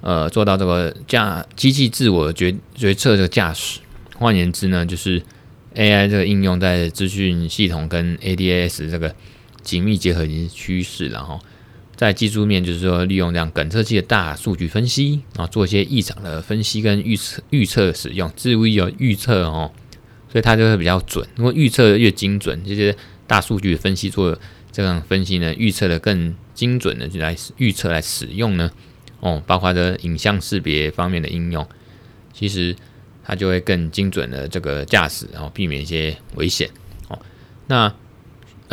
[0.00, 3.80] 呃，做到这个驾机器自我决决策的驾驶。
[4.16, 5.22] 换言之呢，就是
[5.74, 9.14] AI 这个应用在资讯系统跟 ADS 这个
[9.62, 11.40] 紧密结合已经是趋势，然后。
[11.96, 19.70] 在技术面，就是说利用这样感测器的大数据分析，然后做一些异常的分析跟预测预测使用，至于有预测哦，
[20.30, 21.26] 所以它就会比较准。
[21.36, 22.94] 如果预测越精准，这些
[23.26, 24.38] 大数据分析做
[24.72, 28.70] 这样分析呢，预测的更精准的就来预测来使用呢，
[29.20, 31.66] 哦，包括这影像识别方面的应用，
[32.32, 32.74] 其实
[33.22, 36.68] 它就会更精准的这个驾驶，然后避免一些危险
[37.08, 37.18] 哦。
[37.68, 37.94] 那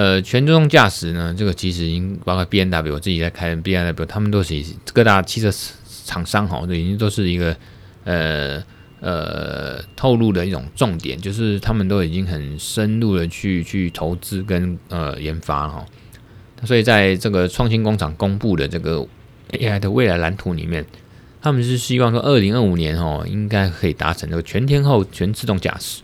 [0.02, 4.60] 呃，全自动驾驶呢，这个其实已经包括 BMW，我自己在开 BMW，他们都是
[4.94, 5.52] 各大汽车
[6.06, 7.56] 厂商哈，这已经都是一个
[8.04, 8.64] 呃
[9.00, 15.86] 呃透露的一种重点，就是他们都已经很深入的去去投资跟呃研发哈。
[16.64, 19.06] 所以在这个创新工厂公布的这个
[19.52, 20.84] AI 的未来蓝图里面，
[21.44, 26.02] 他们是希望说，二零二五年哦，应该可以达成这个全天候全自动驾驶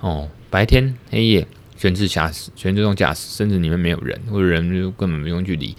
[0.00, 1.46] 哦，白天黑夜。
[1.76, 5.76] 全自驾驶、全自动驾驶，甚至里面没有人，或者人就根本不用去理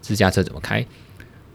[0.00, 0.84] 自驾车怎么开。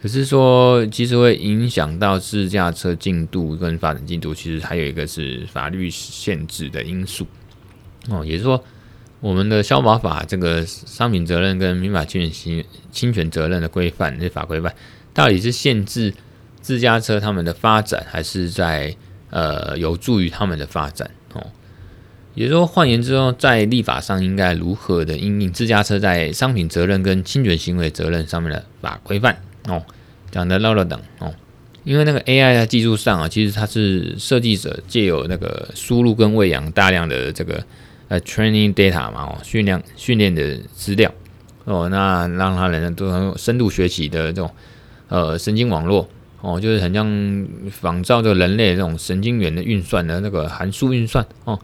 [0.01, 7.27] 可是说，其实会影响到自驾车进度跟发展进度，其实还有一个是法律限制的因素。
[8.10, 8.63] 哦，也就是说，
[9.19, 14.73] 我们的消保法这个商品责任跟民法侵权侵权责任的规范，这法规范
[15.13, 16.12] 到底是限制
[16.62, 18.95] 自驾车他们的发展，还是在
[19.30, 21.12] 呃有助于他们的发展？
[21.34, 21.45] 哦。
[22.34, 29.84] 也就是说，换言之说，在立法上应该如何的应应自驾车在商品责任跟侵权行为责任上面的法规范哦，
[30.32, 31.34] 讲的唠唠等哦，
[31.84, 37.62] 因为那个 AI 在技术上啊，其实它是设计者借由那个输入跟喂养大量的这个
[38.08, 41.12] 呃 training data 嘛哦，训练训练的资料
[41.65, 44.50] 哦，那让它人都很深度学习的这种
[45.10, 46.08] 呃神经网络
[46.39, 51.60] 哦，就是很像仿照这个人类这种神经元的运算的那个函数运算哦。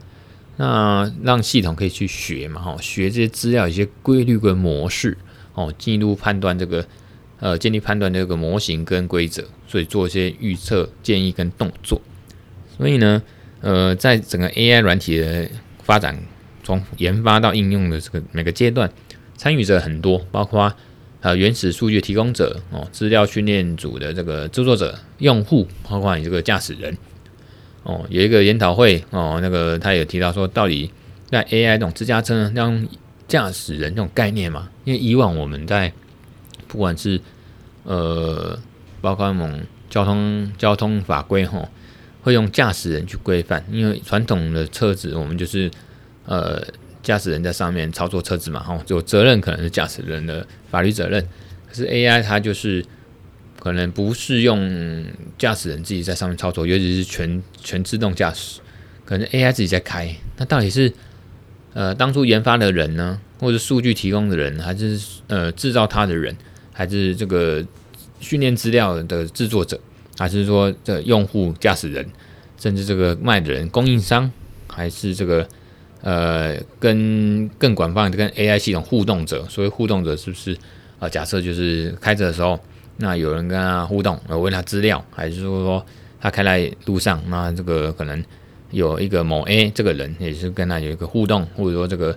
[0.60, 5.16] 那让系统可以去学嘛，哈，学这些资料、一些规律跟模式，
[5.54, 6.84] 哦，进一步判断这个，
[7.38, 12.02] 呃，建立判断这个模型跟规则，所以做一些预测建议跟动作。
[12.76, 13.22] 所以呢，
[13.60, 15.48] 呃，在整个 AI 软体的
[15.84, 16.18] 发展，
[16.64, 18.90] 从研发到应用的这个每个阶段，
[19.36, 20.74] 参与者很多，包括
[21.20, 26.98] 呃原始数据提供者，哦，资料训练组的这个制作者、用户，包括你这个驾驶人。
[27.88, 30.90] 哦，有一个研讨会哦，那个他有提到说，到底
[31.30, 32.86] 在 AI 这种自驾车呢，要用
[33.26, 34.68] 驾驶人这种概念嘛？
[34.84, 35.90] 因为以往我们在
[36.66, 37.18] 不管是
[37.84, 38.58] 呃，
[39.00, 41.68] 包括那种交通交通法规哈、哦，
[42.20, 45.70] 会用驾驶人去规范，因为传统的车子我们就是
[46.26, 46.62] 呃
[47.02, 51.26] 驾驶人在上面操作车子嘛，哈、哦，就责任可能是驾驶人的法律责任，
[51.66, 52.84] 可是 AI 它就是。
[53.58, 55.04] 可能不是用
[55.36, 58.60] 驾驶人自己在上面操作，尤其是全全自动驾驶，
[59.04, 60.14] 可能 AI 自己在开。
[60.36, 60.92] 那到底是
[61.74, 66.36] 呃当初研发的人呢，或者数据提供的人，还是呃制造它的人，
[66.72, 67.64] 还是这个
[68.20, 69.78] 训练资料的制作者，
[70.16, 72.06] 还是说这用户驾驶人，
[72.58, 74.30] 甚至这个卖的人供应商，
[74.68, 75.46] 还是这个
[76.02, 79.44] 呃跟更广泛的跟 AI 系统互动者？
[79.48, 80.56] 所谓互动者是不是？
[81.00, 82.58] 啊，假设就是开着的时候，
[83.00, 85.86] 那有人跟他互动，呃，问他资料，还是说说
[86.20, 88.22] 他开在路上，那这个可能
[88.72, 92.12] 有一个某 A 这个人也是跟他有一个互动，或者说这个，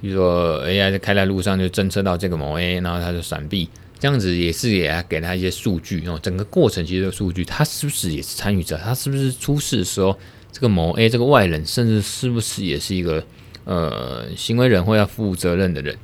[0.00, 8.78] 比如说 AI 在开在路上就侦测到这个某 A，然后他就闪避，这样子也是也给他一些数据哦，整个过程其实数据，他是不是也是参与者？
[8.78, 10.16] 他是不是出事的时候，
[10.52, 13.24] 这个某 A 这个外人，甚至是不是也是一个
[13.64, 15.96] 呃行为人或要负责任的人？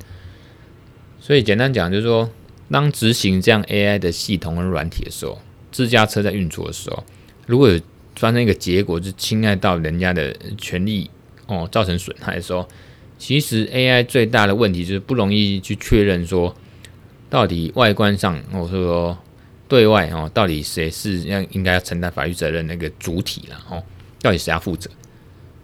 [1.21, 2.29] 所以简单讲，就是说，
[2.71, 5.39] 当执行这样 AI 的系统和软体的时候，
[5.71, 7.03] 自驾车在运作的时候，
[7.47, 7.79] 如果有
[8.15, 11.09] 发生一个结果，是侵害到人家的权利
[11.47, 12.67] 哦，造成损害的时候，
[13.17, 16.55] 其实 AI 最大的问题就是不容易去确认说，
[17.29, 19.17] 到底外观上，或者说
[19.67, 23.83] 对外哦，到底谁是要应该要承担法律责任那个主体了哦，
[24.21, 24.89] 到底谁要负责？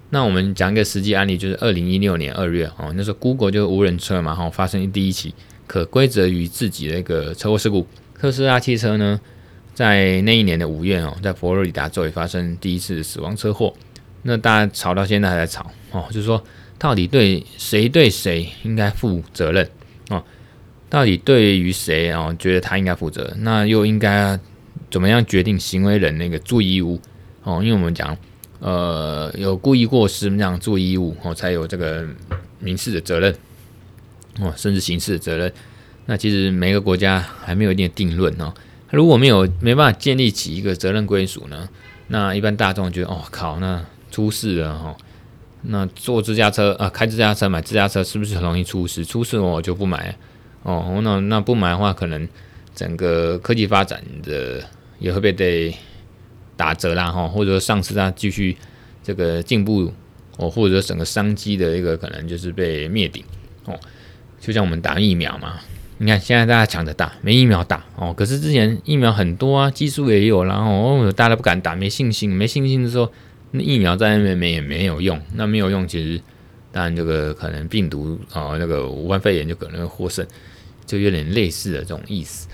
[0.09, 5.33] 那我们讲一个实际案例，就是二零一六年二月哦，那时候 Google 就是无人车嘛，哈，发生第一起。
[5.67, 7.85] 可归责于自己的一个车祸事故。
[8.19, 9.19] 特斯拉汽车呢，
[9.73, 13.73] 在那一年的五月哦，在佛罗里达州也发生第一次死亡车祸。
[14.23, 16.43] 那大家吵到现在还在吵哦，就是说
[16.79, 19.69] 到底对谁对谁应该负责任
[20.09, 20.23] 哦？
[20.89, 23.31] 到底对于谁哦，觉得他应该负责？
[23.39, 24.39] 那又应该
[24.89, 26.99] 怎么样决定行为人那个注意义务
[27.43, 27.61] 哦？
[27.61, 28.17] 因为我们讲
[28.59, 32.07] 呃，有故意过失这样注意义务哦，才有这个
[32.59, 33.35] 民事的责任。
[34.39, 35.51] 哦，甚至刑事责任，
[36.05, 38.53] 那其实每个国家还没有一定的定论哦。
[38.91, 41.67] 如果没有没办法建立起一个责任归属呢，
[42.07, 44.95] 那一般大众觉得哦靠，那出事了哈、哦。
[45.67, 49.03] 那坐自驾车啊，开自驾车买自驾车是不是很容易出事？
[49.03, 50.15] 出事我就不买
[50.61, 51.01] 哦。
[51.03, 52.29] 那那不买的话，可能
[52.75, 54.63] 整个科技发展的
[54.99, 55.75] 也会被得
[56.55, 58.55] 打折啦哈，或者说上次它继续
[59.03, 59.91] 这个进步
[60.37, 63.23] 哦，或者说整个商机的一个可能就是被灭顶
[63.65, 63.73] 哦。
[64.45, 65.55] 就像我们打疫苗嘛，
[65.97, 68.13] 你看现在大家抢着打，没疫苗打哦。
[68.15, 73.11] 可是之前疫苗很多啊，技术也有，然后哦，大家都不敢打，没信心，没信心的时候，
[73.49, 75.19] 那疫苗在那边没也没有用。
[75.33, 76.21] 那没有用，其实
[76.71, 80.23] 当然这个可能病毒啊、哦，那个武汉肺炎就可能会获胜，
[80.85, 82.47] 就有点类似的这种意思。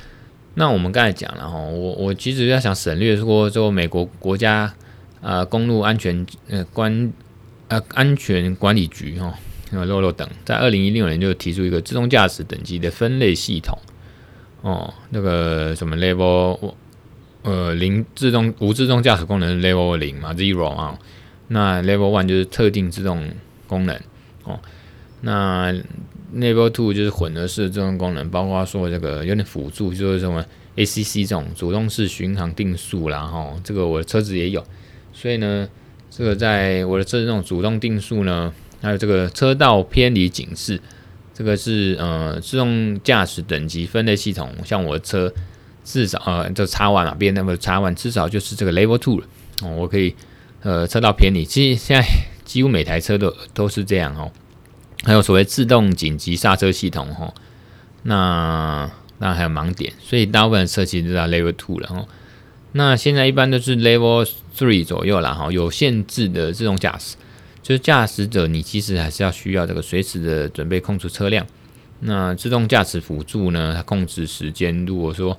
[0.53, 4.73] 那我们刚才讲了哈，我我其实要想省略说，说美国国家
[5.21, 7.11] 啊公路安全呃关
[7.67, 9.37] 呃安全管理局哈。
[9.73, 13.77] 那 Lolo 等在二零一六年就提出一个自动驾驶等级的分类系统
[14.61, 16.73] 哦，那个什么 Level
[17.43, 20.99] 呃零自动无自动驾驶功能 Level 零嘛 Zero 啊，
[21.47, 23.31] 那 Level One 就是特定自动
[23.65, 23.95] 功能
[24.43, 24.59] 哦，
[25.21, 25.73] 那
[26.35, 34.61] Level Two 就是混合式的自动功能，包括说这个有点辅助，就是什么 ACC 这种主动式巡航定速啦哈、哦，这个我的车子也有，
[35.13, 35.67] 所以呢，
[36.09, 38.53] 这个在我的车子这种主动定速呢。
[38.81, 40.81] 还有这个车道偏离警示，
[41.33, 44.51] 这个是呃自动驾驶等级分类系统。
[44.65, 45.31] 像我的车
[45.85, 49.25] 至少呃就 X1 嘛，BMW X1 至少就是这个 Level Two 了
[49.61, 50.15] 哦，我可以
[50.61, 51.45] 呃车道偏离。
[51.45, 52.07] 其实现在
[52.43, 54.31] 几乎每台车都都是这样哦。
[55.03, 57.33] 还有所谓自动紧急刹车系统哈，
[58.03, 58.89] 那
[59.19, 62.07] 那还有盲点，所以大部分车其实都在 Level Two 了哈。
[62.73, 67.15] 那现在一般都是 Level Three 左右了哈，有限制的自动驾驶。
[67.61, 71.45] 就是驾驶者，你其实还是要需要这个随时的准备控制车辆。
[71.99, 74.85] 那自动驾驶辅助呢，它控制时间。
[74.85, 75.37] 如果说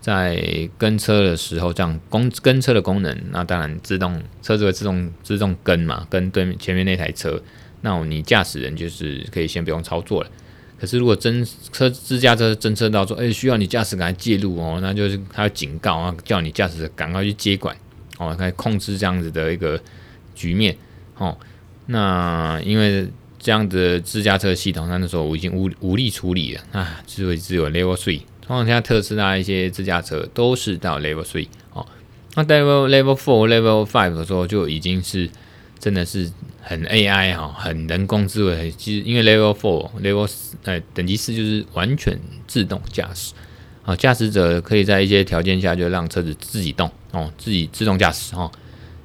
[0.00, 7.42] 在跟车的时候，这样跟跟车的功能，那当然自动车子会自动自动跟嘛，跟对面前面那台车。
[7.80, 10.30] 那你驾驶人就是可以先不用操作了。
[10.78, 17.76] 可是如果真车自驾车侦测到说，哎、需要你驾驶赶快介入哦，那就是它要警告啊，叫你驾驶赶快去接管
[18.18, 19.80] 哦，来控制这样子的一个
[20.34, 20.76] 局面
[21.16, 21.36] 哦。
[21.86, 28.22] 那因为这样的自驾车系统，它那时候我已经无无力处理了啊，智慧只有 Level Three。
[28.40, 31.86] 通常现在特斯拉一些自驾车都是到 Level Three 哦。
[32.34, 35.28] 那 Level Level Four、Level Five 的时候就已经是
[35.78, 38.72] 真的是很 AI 哈，很人工智慧。
[38.76, 40.30] 其实因为 Level Four、Level
[40.64, 43.32] 呃等级四就是完全自动驾驶
[43.84, 48.50] 啊，驾驶者可以在一些条件下就让车子自己动哦，自己自动驾驶哈。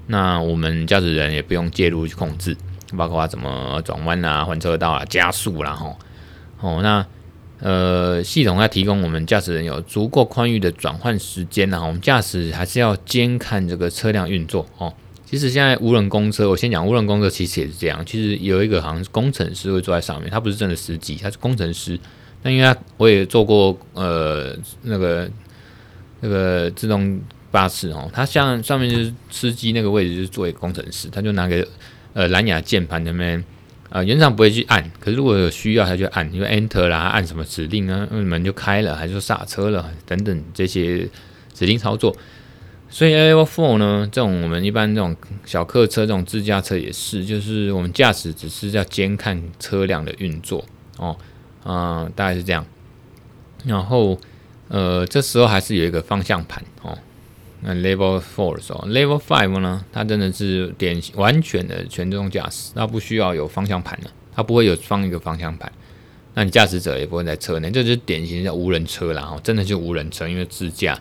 [0.07, 2.57] 那我们驾驶人也不用介入去控制。
[2.95, 5.97] 包括怎么转弯啊、换车道啊、加速啦，吼，
[6.60, 7.06] 哦，那
[7.60, 11.80] 呃，系统要提供我们驾驶人有足够宽裕的转换时间呐。
[11.86, 14.91] 我们驾驶还是要监看这个车辆运作哦。
[15.27, 18.04] 其实现在无人公车，我先讲无人公车，其实也是这样。
[18.04, 21.99] 其实有一个好像是工程师会坐在上面，他不是真的司机，他是工程师。
[22.41, 25.30] 那因为我也坐过呃那个
[26.21, 31.67] 那个自动巴士哦，他像上面就是司机那个位置就是作为工程师，他就拿个。
[32.13, 33.43] 呃，蓝牙键盘那边
[33.89, 38.08] 呃，原厂不会去按，可是如果有需要，他就按，因为 Enter 啦，按什么指令呢？
[38.10, 41.08] 门就开了，还是说刹车了等等这些
[41.54, 42.15] 指令操作。
[42.89, 50.65] 所以 Level Four 呢，这种我们一般这种小客车、这种自驾车也是，就是我们驾驶只是要监看车辆的运作
[50.97, 51.17] 哦，
[51.63, 52.65] 啊、呃，大概是这样。
[53.65, 54.17] 然后，
[54.69, 56.97] 呃，这时候还是有一个方向盘哦。
[57.63, 65.71] 那 Level Four 的时候，Level Five 呢，它真的是典型完全的全自动驾驶，它不需要有方向盘了，它不会有放一个方向盘，
[66.34, 70.97] 那你驾驶者也不会在车内，这就是典型的无人车啦，哦，真的就无人车，因为自驾，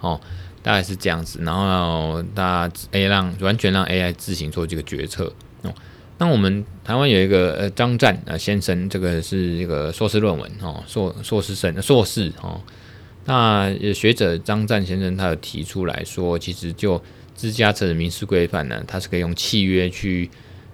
[0.00, 0.20] 哦，
[0.62, 5.72] 大概是这样子，然后大家 A 让完全让 AI 自行做这个决策哦。
[6.18, 12.60] 那我们台湾有一个呃张湛呃先生，这个是一个硕士论文哦，硕硕士生硕士哦。
[13.26, 17.02] 那学者张湛先生他有提出来说，其实就
[17.34, 20.28] 自驾车的民事规范呢，它是可以用契约去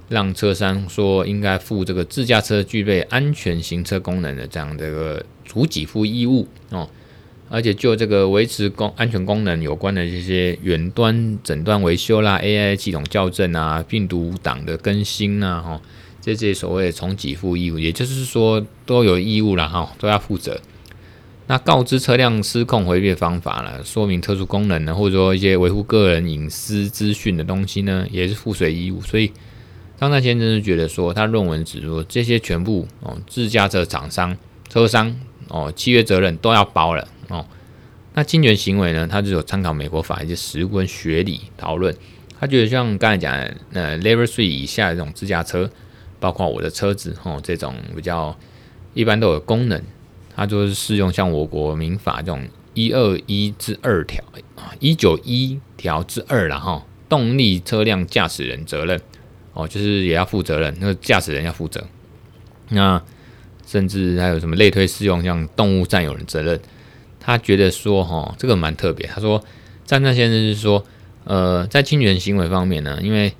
[0.08, 6.90] 让车商说应该负这个自驾车具备安全行车功能的这样的一个主给付义务哦，
[7.48, 15.80] 而且就这个维持功安全功能有关的这些远端诊断维修啦、AI 系统校正啊、病毒档的更新啊，哈，
[16.20, 20.60] 这些所谓的重给付义务，也就是说都有义务了哈，都要负责。
[21.50, 29.00] 那告知车辆失控回避的方法了，说明特殊功能呢，或者说一些维护个人隐私资讯的东西呢，也是附随义务。
[29.00, 29.32] 所以
[29.98, 35.12] 张大先生是觉得说，他论文指出这些全部哦，自驾车厂商、车商
[35.48, 37.44] 哦，契约责任都要包了哦。
[38.14, 41.92] 那侵权行为呢，他就有参考美国法一些实务跟学理讨论。
[42.38, 45.68] 他觉得像刚才讲的，呃，Level Three 以下的这种自驾车，
[46.20, 48.38] 包括我的车子哦，这种比较
[48.94, 49.82] 一般都有功能。
[50.40, 54.24] 它就是适用像我国民法这种一二一之二条
[54.56, 58.98] 啊，一九一条之二了哈，动力车辆驾驶人责任
[59.52, 61.86] 哦，就是也要负责任，那个驾驶人要负责。
[62.70, 63.02] 那
[63.66, 66.58] 甚至还有什么类推适用，像动物占有人责任。
[67.20, 69.06] 他觉得说哈，这个蛮特别。
[69.08, 69.44] 他说，
[69.84, 70.82] 张湛先生是说，
[71.24, 73.30] 呃，在侵权行为方面呢，因为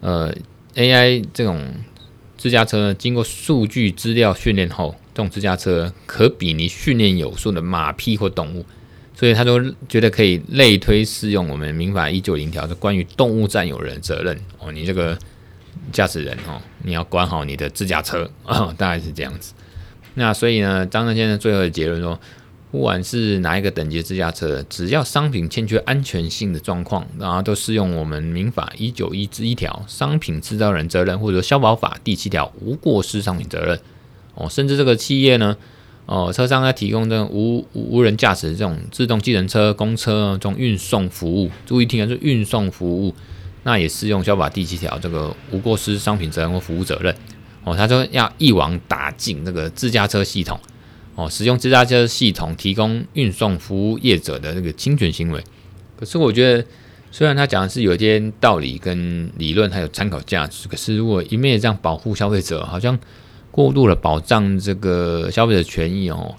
[0.00, 0.34] 呃
[0.74, 1.74] AI 这种
[2.38, 4.94] 自驾车经过数据资料训练后。
[5.16, 8.62] 这种自驾车可比拟训练有素的马匹或动物，
[9.14, 14.70] 所以他都觉得可以类推适用我们民法一九零条的关于动物占有人责任哦。
[14.70, 15.18] 你这个
[15.90, 19.54] 驾驶人哦，你要管好你的自驾车 哦，大概是这样子。
[20.16, 22.20] 那所以呢，张正先生最后的结论说，
[22.70, 33.80] 不管是哪一个等级的自驾车，只要商品欠缺安全性的状况，然后都适用我们民法一九一之一条商品制造人责任，或者消保法第七条无过失商品责任。
[34.36, 35.56] 哦，甚至这个企业呢，
[36.04, 43.14] 哦，车商在提供这种无无人驾驶这种自动计程车、公车这种运送服务，注意听啊，是运送服务，
[43.62, 47.16] 那也适用消法第七条这个无过失商品责任或服务责任。
[47.64, 50.60] 哦，他说要一网打尽这个自驾车系统，
[51.14, 55.42] 哦，使用自驾车系统提供运送服务业者的这个侵权行为。
[55.98, 56.64] 可是我觉得，
[57.10, 62.98] 虽然他讲的是有一些道理跟理论还有参考价值，可是如果一面这样保护消费者，好像。
[63.56, 66.34] 过度的保障这个消费者权益哦，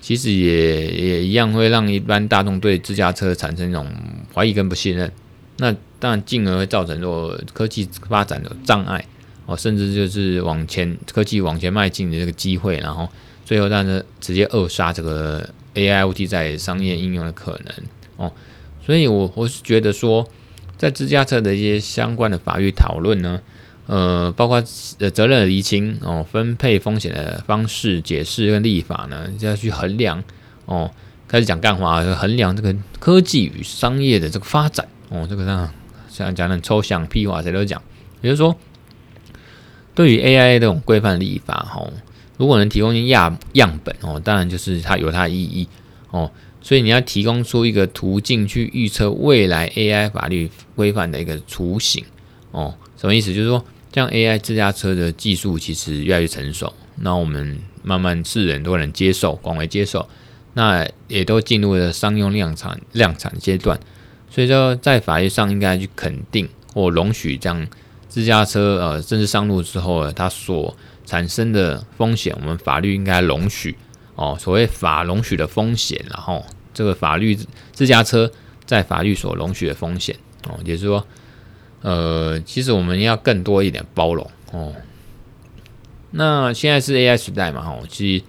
[0.00, 3.86] 其实也也一样会让一般大众对自驾车产生一种
[4.34, 5.12] 怀疑跟不信任。
[5.58, 9.04] 那当然进而会造成说科技发展的障碍
[9.46, 13.08] 哦，甚至就是往前科技往前迈进的这个机会，然后
[13.44, 17.72] 最后让它直接扼杀这个 AIoT 在商业应用的可能
[18.16, 18.32] 哦。
[18.84, 20.28] 所以我我是觉得说，
[20.76, 23.40] 在自驾车的一些相关的法律讨论呢。
[23.92, 24.62] 呃，包括
[25.00, 30.22] 呃责任的厘清哦，分配风险的方式解释跟立法呢，就要去衡量
[30.66, 30.88] 哦。
[31.26, 35.68] 开始讲干话，衡量这个科技与商业的这个发展哦，这个上
[36.08, 37.82] 像讲的抽象屁话，谁都讲。
[38.20, 38.56] 也就是说，
[39.92, 41.92] 对于 AI 这种规范立法哦，
[42.36, 45.66] 如果能提供一样样本哦，当然就是它有它的意义
[46.12, 46.30] 哦。
[46.62, 52.04] 所以你要提供出一个途径去预测未来 AI 法律规范的一个雏形
[52.52, 53.34] 哦，什么意思？
[53.34, 53.64] 就是说。
[53.92, 60.08] 这样 AI 自驾车的技术其实越来越成熟，那我们慢慢世人都能接受，广为接受，
[60.54, 63.80] 那也都进入了商用量产量产阶段。
[64.30, 67.66] 所以说，在法律上应该去肯定或容许这样
[68.08, 73.76] 自驾车呃正式上路之后，它所产生的风险，我们法律应该容许
[74.14, 74.36] 哦。
[74.38, 77.36] 所谓法容许的风险，然后这个法律
[77.72, 78.30] 自驾车
[78.64, 80.14] 在法律所容许的风险
[80.48, 81.04] 哦，也就是说。
[81.82, 84.74] 呃，其实我们要更多一点包容哦。
[86.10, 88.24] 那现在是 AI 时代嘛，哦，其实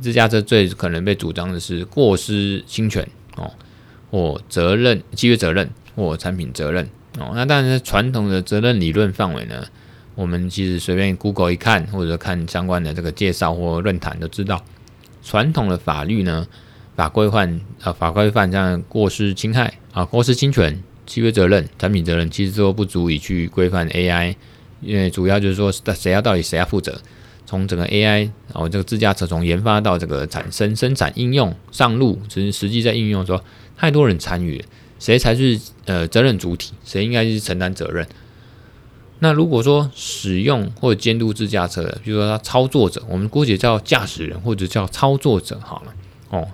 [0.00, 3.50] 自驾车最可能被主张的是过失侵权哦，
[4.10, 6.88] 或责任契约责任或产品责任
[7.18, 7.32] 哦。
[7.34, 9.66] 那当然，传统的责任理论范围呢，
[10.14, 14.62] 我们其实随便 Google 一看，或者看相关的这个介绍或论坛都知道，
[15.24, 16.46] 传统的法律呢，
[16.94, 24.34] 法规范啊，法规范像过失侵害啊、过失侵权、契约责任、产品责任，其实都不足以去规范 AI，
[24.80, 27.00] 因为主要就是说，谁要到底谁要负责？
[27.46, 33.40] 从整个 AI 哦，这个自驾车从研发到这个产生、生产、应用、上路，实实际在应用的时候，
[33.76, 34.64] 太多人参与了，
[34.98, 36.72] 谁才是呃责任主体？
[36.84, 38.04] 谁应该是承担责任？
[39.20, 45.94] 那如果说使用或者监督自驾车的，比如说他操作者，我们姑且叫驾驶人或者叫操作者好了
[46.30, 46.48] 哦，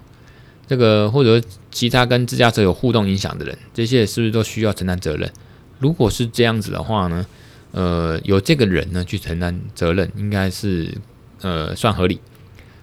[0.72, 1.38] 这个或者
[1.70, 5.30] 其他跟自驾车有互动影响的人，这些是不是都需要承担责任？
[5.78, 7.26] 如果是这样子的话呢，
[7.72, 10.96] 呃，由这个人呢去承担责任，应该是
[11.42, 12.18] 呃算合理。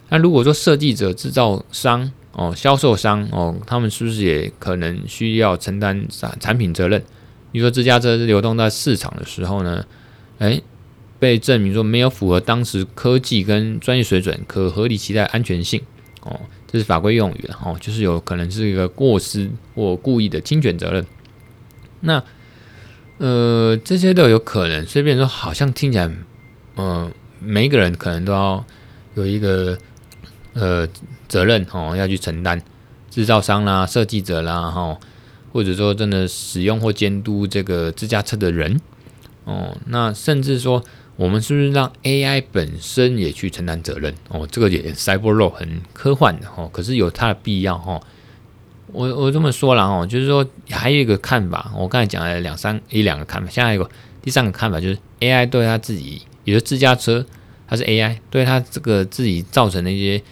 [0.10, 7.04] 那如果说设计者、制造商哦、销售商哦，他们是不是也可能需要承担产产品责任？
[7.52, 9.84] 比如说，自驾车流动在市场的时候呢，
[10.38, 10.62] 哎，
[11.18, 15.82] 被证明说没有符合当时科技跟专业水准，可合理期待安全性
[16.22, 16.40] 哦，
[16.72, 21.06] 这是法规用语了哦，就是有可能是一个过失或故意的侵权责任。
[22.02, 22.24] 那
[23.18, 26.10] 呃，这些都有可能，随便说，好像听起来，
[26.76, 28.64] 呃，每一个人可能都要
[29.16, 29.78] 有一个
[30.54, 30.88] 呃
[31.28, 32.62] 责任哦，要去承担，
[33.10, 34.98] 制造商啦、设计者啦，哈、哦。
[35.52, 38.80] 或者说，真的使用或监督这个自驾车的人，
[39.46, 40.84] 哦，那甚至说，
[41.20, 44.16] 我们是不是让 AI 本身也去承担责任？
[44.30, 48.00] 哦，这个也 Cyber Law 很科幻的哦，可是有它的必要哈。
[48.94, 53.90] 我我这么说了哦，就是说还有一个看法，我刚才讲了两三一两个看法，现在有个
[54.22, 57.26] 第三个看法，就是 AI 对它自己，也就是自驾车，
[57.68, 60.24] 它是 AI 对它这个自己造成的一些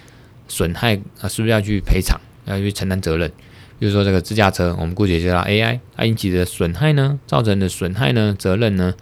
[0.48, 3.30] 损害啊，是不是要去赔偿，要去承担责任？
[3.78, 8.96] 比如说这个自驾车，我们姑且叫它 AI，它引起的损害呢，造成的损害呢，责任呢，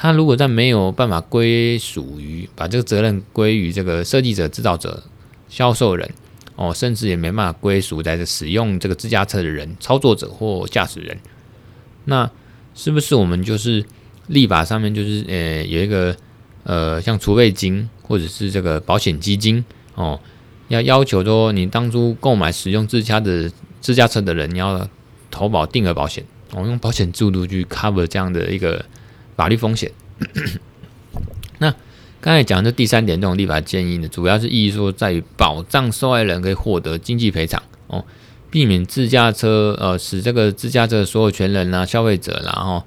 [0.00, 5.02] 它如果在没有办法归属于，把这个责任归于这个设计者、制造者、
[5.48, 6.08] 销售人，
[6.54, 11.18] 哦，甚至也没办法归属在这使用这个自驾车的人、操作者或驾驶人，
[12.04, 12.30] 那
[12.76, 13.84] 是不是我们就是
[14.28, 16.16] 立法上面就是呃有一个
[16.62, 19.64] 呃像储备金或者是这个保险基金
[19.96, 20.20] 哦，
[20.68, 23.50] 要要求说你当初购买使用自驾的。
[23.80, 24.86] 自驾车的人，你要
[25.30, 28.84] 投保定额保险，我用保险制度去 cover 这样的一个
[29.38, 29.92] 法律风险。
[31.58, 31.72] 那
[32.20, 38.04] 刚才讲的第三点，这种立法建议呢，主要是意义说在于保障受害人可以获得经济赔偿哦，
[38.50, 42.82] 避免自驾车呃使这个自驾车的所有权人啊、消费者，然后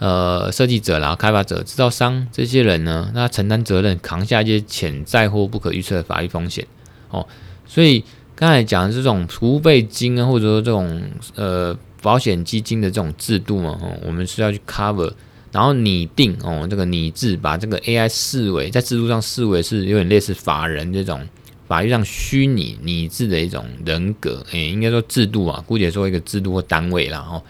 [0.00, 6.66] 呃设计者啦、开发者、制造商这些人呢，那承担责任，扛下一些潜在或不可预测的法律风险
[7.10, 7.26] 哦，
[7.66, 8.04] 所以。
[8.36, 11.00] 刚才讲的这种储备金啊，或者说这种
[11.36, 11.72] 呃
[12.02, 15.12] 保险基金的这种制度嘛，哦，我们是要去 cover，
[15.54, 21.24] 然后拟定哦这个拟制，把这个 AI 视为在制度上视为是有点类似法人这种
[21.68, 27.40] 法律上虚拟拟制的一种人格，诶，应该说制度啊，姑且说一个制度或单位，然后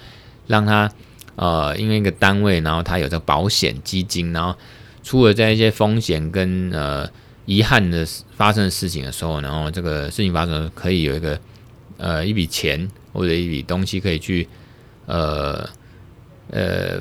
[0.46, 0.92] 让它
[1.36, 4.54] 呃因为一个单位，然后它有这个保险基金，然后
[5.02, 7.10] 出了这一些风险跟呃。
[7.46, 8.06] 遗憾的
[8.38, 11.38] 发生的事情的时候，然后这个事情发生可以有一个
[11.98, 14.48] 呃一笔钱或者一笔东西可以去
[15.04, 15.68] 呃
[16.50, 16.98] 呃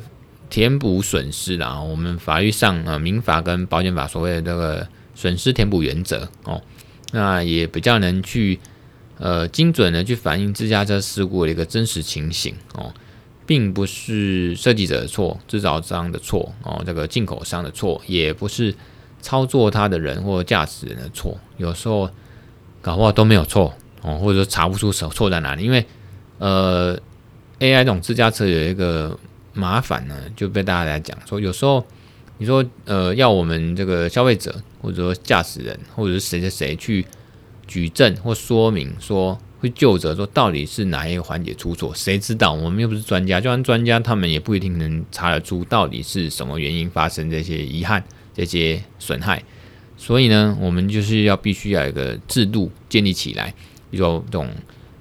[0.53, 6.61] 填补损失，然后我们法律上啊、呃、民法跟保险法所谓的这个损失填补原则哦，
[7.11, 8.59] 那也比较能去
[9.17, 12.93] 呃精准的去反映自驾车事故的一个真实情形哦，
[13.47, 18.75] 并不是设计者的错、制造商的错哦，这个进口商的错，也不是。
[19.23, 22.09] 操作它的人或驾驶人的错，有时候
[22.81, 25.63] 搞不好都没有错哦，或者说查不出手错在哪里。
[25.63, 25.85] 因为
[26.39, 26.93] 呃
[27.59, 29.17] ，AI 这种自驾车有一个
[29.53, 31.85] 麻烦呢，就被大家来讲说，有时候
[32.37, 37.05] 你说呃，要我们这个消费者或者说驾驶人或者是谁谁谁去
[37.67, 42.51] 举证或说明说会就责说到底是哪一个环节出错，谁知道？
[42.51, 48.03] 我们又不是专家，就算专家，他们也不一定能查得出到底是什么原因发生这些遗憾。
[48.35, 49.43] 这些损害，
[49.95, 53.53] 所以呢，我们就是要必须要有一个制度建立起来，
[53.91, 54.49] 比如说这种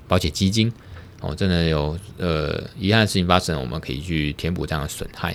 [0.06, 0.70] 保险基金
[1.22, 5.34] 哦，真的有呃遗憾的事情发生，我们可以去填补这样的损害。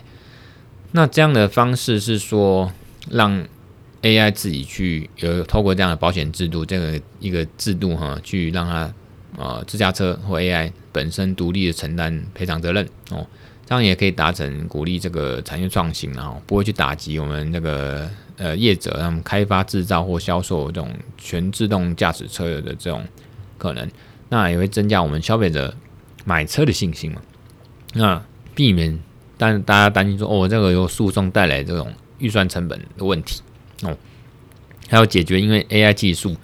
[0.91, 2.71] 那这样的方式是说，
[3.09, 3.43] 让
[4.01, 8.93] AI 自己去有透过这样的保险制度，这个一个制度哈，去让它
[9.37, 13.25] 呃自驾车或 AI 本身独立的承担赔偿责任哦。
[13.65, 23.05] 这样也可以达成鼓励这个产业创新，然后不会去打击我们那个呃业者，让他们开发、制造或销售这种全自动驾驶车的这种
[23.57, 23.85] 可能，
[24.29, 25.75] 那也会增加我们消费者
[26.25, 27.21] 买车的信心嘛。
[27.93, 28.23] 那
[28.53, 28.99] 避免，
[29.37, 33.41] 但大家担心说，哦，这个由诉讼带来这种预算成本的问题
[33.83, 33.97] 哦，
[34.87, 36.35] 还要解决因为 AI 技术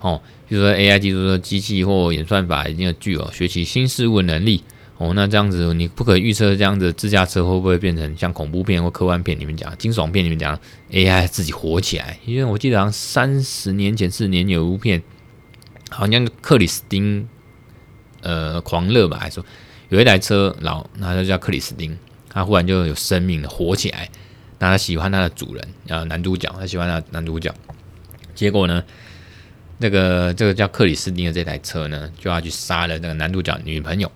[0.00, 4.62] 哦，比如说 AI 技术的机器或演算法一定要具有学习新事物的能力
[4.96, 10.58] 哦，那这样子你不可预测这样子自驾车会不会变成像恐怖片或科幻片里面讲惊悚片里面讲
[10.90, 12.18] AI 自己活起来？
[12.24, 15.02] 因为我记得好像三十年前、四十年有一部片，
[15.88, 17.28] 好像克里斯汀
[18.22, 19.44] 呃狂热吧，还是说
[19.88, 21.96] 有一台车老，那就叫克里斯汀。
[22.30, 24.08] 他忽然就有生命了，活起来。
[24.58, 27.52] 那他喜欢他的主人，然后男主角，他喜欢他男主角。
[28.34, 28.84] 结果呢，
[29.78, 34.12] 那个这个叫克里斯汀的这台车呢，就要去杀了那个男主角女朋友，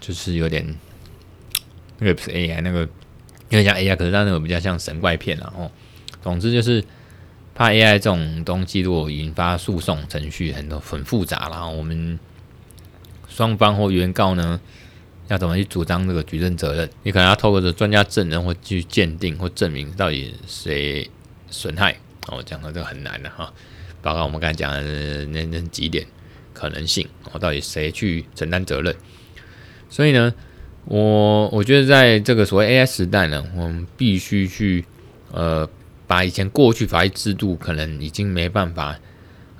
[0.00, 0.64] 就是有点
[1.98, 5.70] 那个不是 AI，那个有点像 AI，可是他那个比较像神怪片了哦。
[6.22, 6.82] 总之就是
[7.58, 12.16] 怕 AI 这种东西如果引发诉讼程序很多很复杂，然后我们
[13.28, 14.60] 双方或原告呢，
[15.26, 16.88] 要怎么去主张这个举证责任？
[17.02, 21.10] 你可能要透过这专家证人或去鉴定或证明到底谁
[21.50, 21.96] 损害
[22.28, 23.52] 哦，讲的这个很难的哈。
[24.02, 26.06] 包括我们刚才讲的那那几点
[26.54, 28.94] 可能性哦，到底谁去承担责任？
[29.90, 30.32] 所以呢，
[30.84, 34.84] 我我觉得在这个所谓 AI 时代呢，我们必须去
[35.32, 35.68] 呃，
[36.08, 38.98] 把以前过去法律制度可能已经没办法。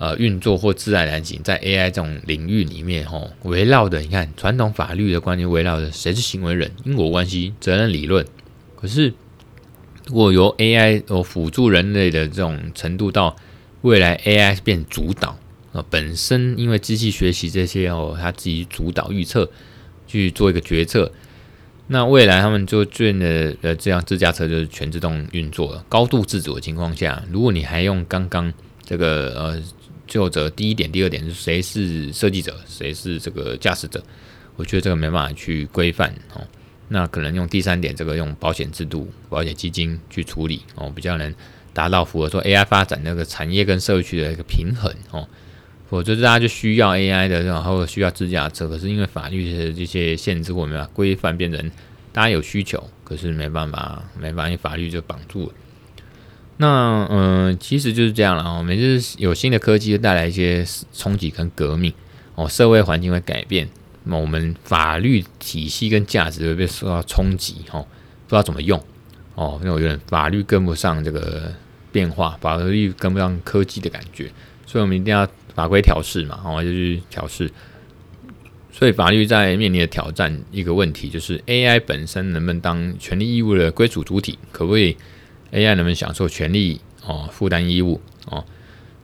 [0.01, 8.25] 呃，运作或自然而然在 AI 这种领域里面，吼，围绕的你看传统法律的观念，围绕着谁是行为人、因果关系、责任理论。
[8.77, 9.13] 可是，
[10.07, 13.35] 如果由 AI 哦辅助人类的这种程度，到
[13.81, 15.37] 未来 AI 变主导
[15.73, 19.51] 啊，本身因为机器学习这些哦，它自己主导预测
[20.07, 21.11] 去做一个决策，
[21.89, 28.53] 那未来他们就变得呃，这样自驾车就是全自动运作了，高度自主的情况下，如果你还用刚刚
[28.85, 29.63] 这个呃。
[30.09, 34.03] 就这第一点，第二点是谁是设计者，谁是这个驾驶者？
[34.57, 36.41] 我觉得这个没办法去规范哦。
[36.89, 41.35] 那可能用第三点，这个用保险制度、保险基金去处理哦，比较能
[41.75, 45.29] 达到符合说 AI 发展那个产业跟社区的一个平衡哦。
[45.89, 51.71] 否则大家就需要 AI 的然后，需要自驾车，可是因为法律的这些限制或没办法规范，变成
[52.13, 55.53] 大家有需求，可是没办法，没办法，因为法律就绑住了。
[56.59, 58.63] 那嗯、其实就是这样了哦。
[58.63, 61.93] 每次有新的科技，带来一些冲击跟革命
[62.35, 63.69] 哦，社会环境会改变，
[64.05, 67.87] 那我们法律体系跟价值会被受到冲击哦，
[68.27, 68.83] 不知道怎么用
[69.37, 71.55] 哦，那我觉得法律跟不上这个
[71.93, 74.31] 变化，法律跟不上科技的感觉，
[74.67, 75.25] 所以我们一定要
[75.59, 77.51] 法规调试嘛，哦，就去调试。
[78.71, 84.97] 所以法律在面临的挑战一个问题，就是 AI 本身能不能当权利义务的归属主体，可不可以
[85.51, 88.45] ？AI 能不能享受权利哦，负担义务哦，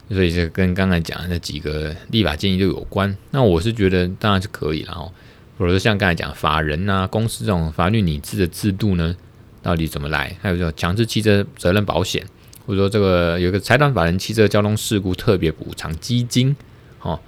[0.09, 3.13] 所以这跟刚才讲的那几个立法建议都有关。
[3.31, 5.11] 那我是觉得当然是可以了哦。
[5.57, 9.13] 比如说像刚才讲法人呐、公司这种法律拟制的制度呢，
[9.61, 10.37] 到底怎么来？
[10.41, 12.25] 还有说强制汽车责任保险，
[12.65, 16.55] 或者说这个有个财团法人汽车交通事故特别补偿基金，
[17.01, 17.19] 哦，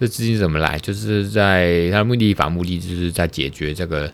[0.00, 0.78] 这资金怎么来？
[0.78, 4.10] 就是在它的目的法目的就是在解决这个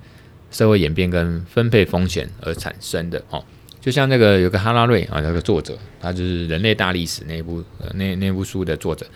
[0.50, 3.44] 社会演变跟分配风险而产生的哦。
[3.80, 9.06] 就像那个有个哈拉瑞啊，那个作者，他就是《人类大历史》那部呃那那部书的作者，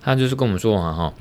[0.00, 1.14] 他就是跟我们说啊哈，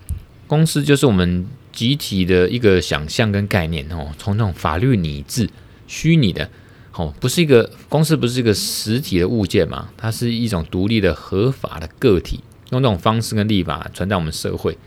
[0.45, 5.49] 公司就是我们集体的一个想象跟概念哦，从那种法律拟制
[5.87, 6.47] 虚拟的
[6.93, 12.39] 哦，不是一个公司，不是一个实体的物件嘛，它是一种独立的合法的个体，
[12.71, 14.77] 用这种方式跟立法存在我们社会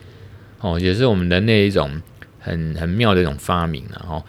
[0.61, 2.03] 哦，也是我们人类一种
[2.39, 4.25] 很很妙的一种发明然后。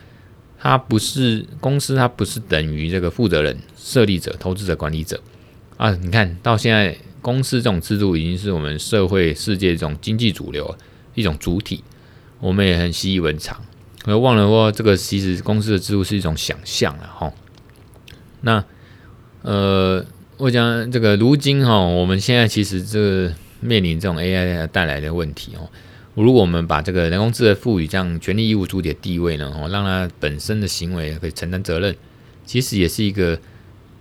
[0.58, 5.22] 它不是公司，它不是等于这个负责人、设立者、投资者、管理者
[5.78, 5.92] 啊！
[5.92, 10.76] 你看到现在，公司这种制度已经是我们社会世界一种经济主流
[11.14, 11.84] 一种主体，
[12.40, 13.62] 我们也很习以为常，
[14.06, 17.32] 我忘了说这个其实公司的制度是一种想象了哈。
[18.46, 18.64] 那
[19.42, 20.06] 呃，
[20.38, 25.68] 我讲这个如今哈，我们现在其实这个面临这种 AI 带来的问题哦。
[26.14, 31.96] 如果我们把这个人工智能赋予这样权利义务主体的地位呢，哦，让它本身的行为可以承担责任，
[32.46, 33.38] 其实也是一个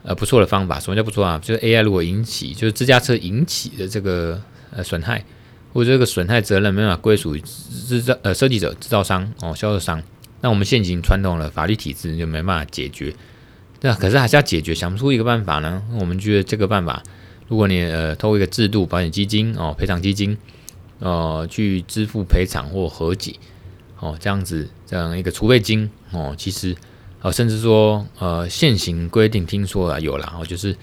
[0.03, 0.79] 呃不错的方法。
[0.79, 1.41] 什么叫不错啊？
[1.43, 4.41] 就是 AI 如果引起，就是自驾车引起的这个
[4.71, 5.25] 呃损害，
[5.73, 7.41] 或者这个损害责任没办法归属于
[7.89, 10.03] 制造呃设计者、制造商哦、销售商，
[10.43, 13.15] 那我们现行传统的法律体制就没办法解决。
[13.85, 15.83] 那可是还是要解决，想不出一个办法呢？
[16.01, 17.03] 我们觉得这个办法，
[17.49, 20.39] 如果你呃透过一个制度，保险基金哦，赔偿基金。
[21.01, 23.35] 呃，去支付赔偿或和解，
[23.99, 26.75] 哦，这样子这样一个储备金，哦，其实，
[27.21, 30.75] 呃，甚至说，呃，现行规定听说了有了，哦，就是，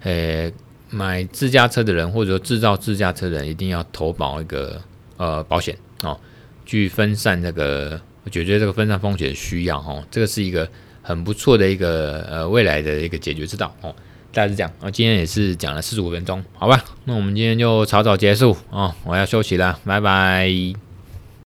[0.00, 0.50] 呃，
[0.88, 4.80] 买自驾车的人或者说制造自驾车的人一定要投保一个
[5.18, 6.18] 呃保险，哦，
[6.66, 8.00] 去分散这个
[8.32, 10.68] 解决这个分散风险的需要，哦，这个是一个
[11.02, 13.94] 很不错的一个呃未来的一个解决之道，哦，
[14.32, 14.72] 大致这样。
[14.80, 16.84] 哦，今天也是讲了四十五分钟，好吧？
[17.04, 20.89] 那我们今天就草草结束哦，我要休息了，拜拜。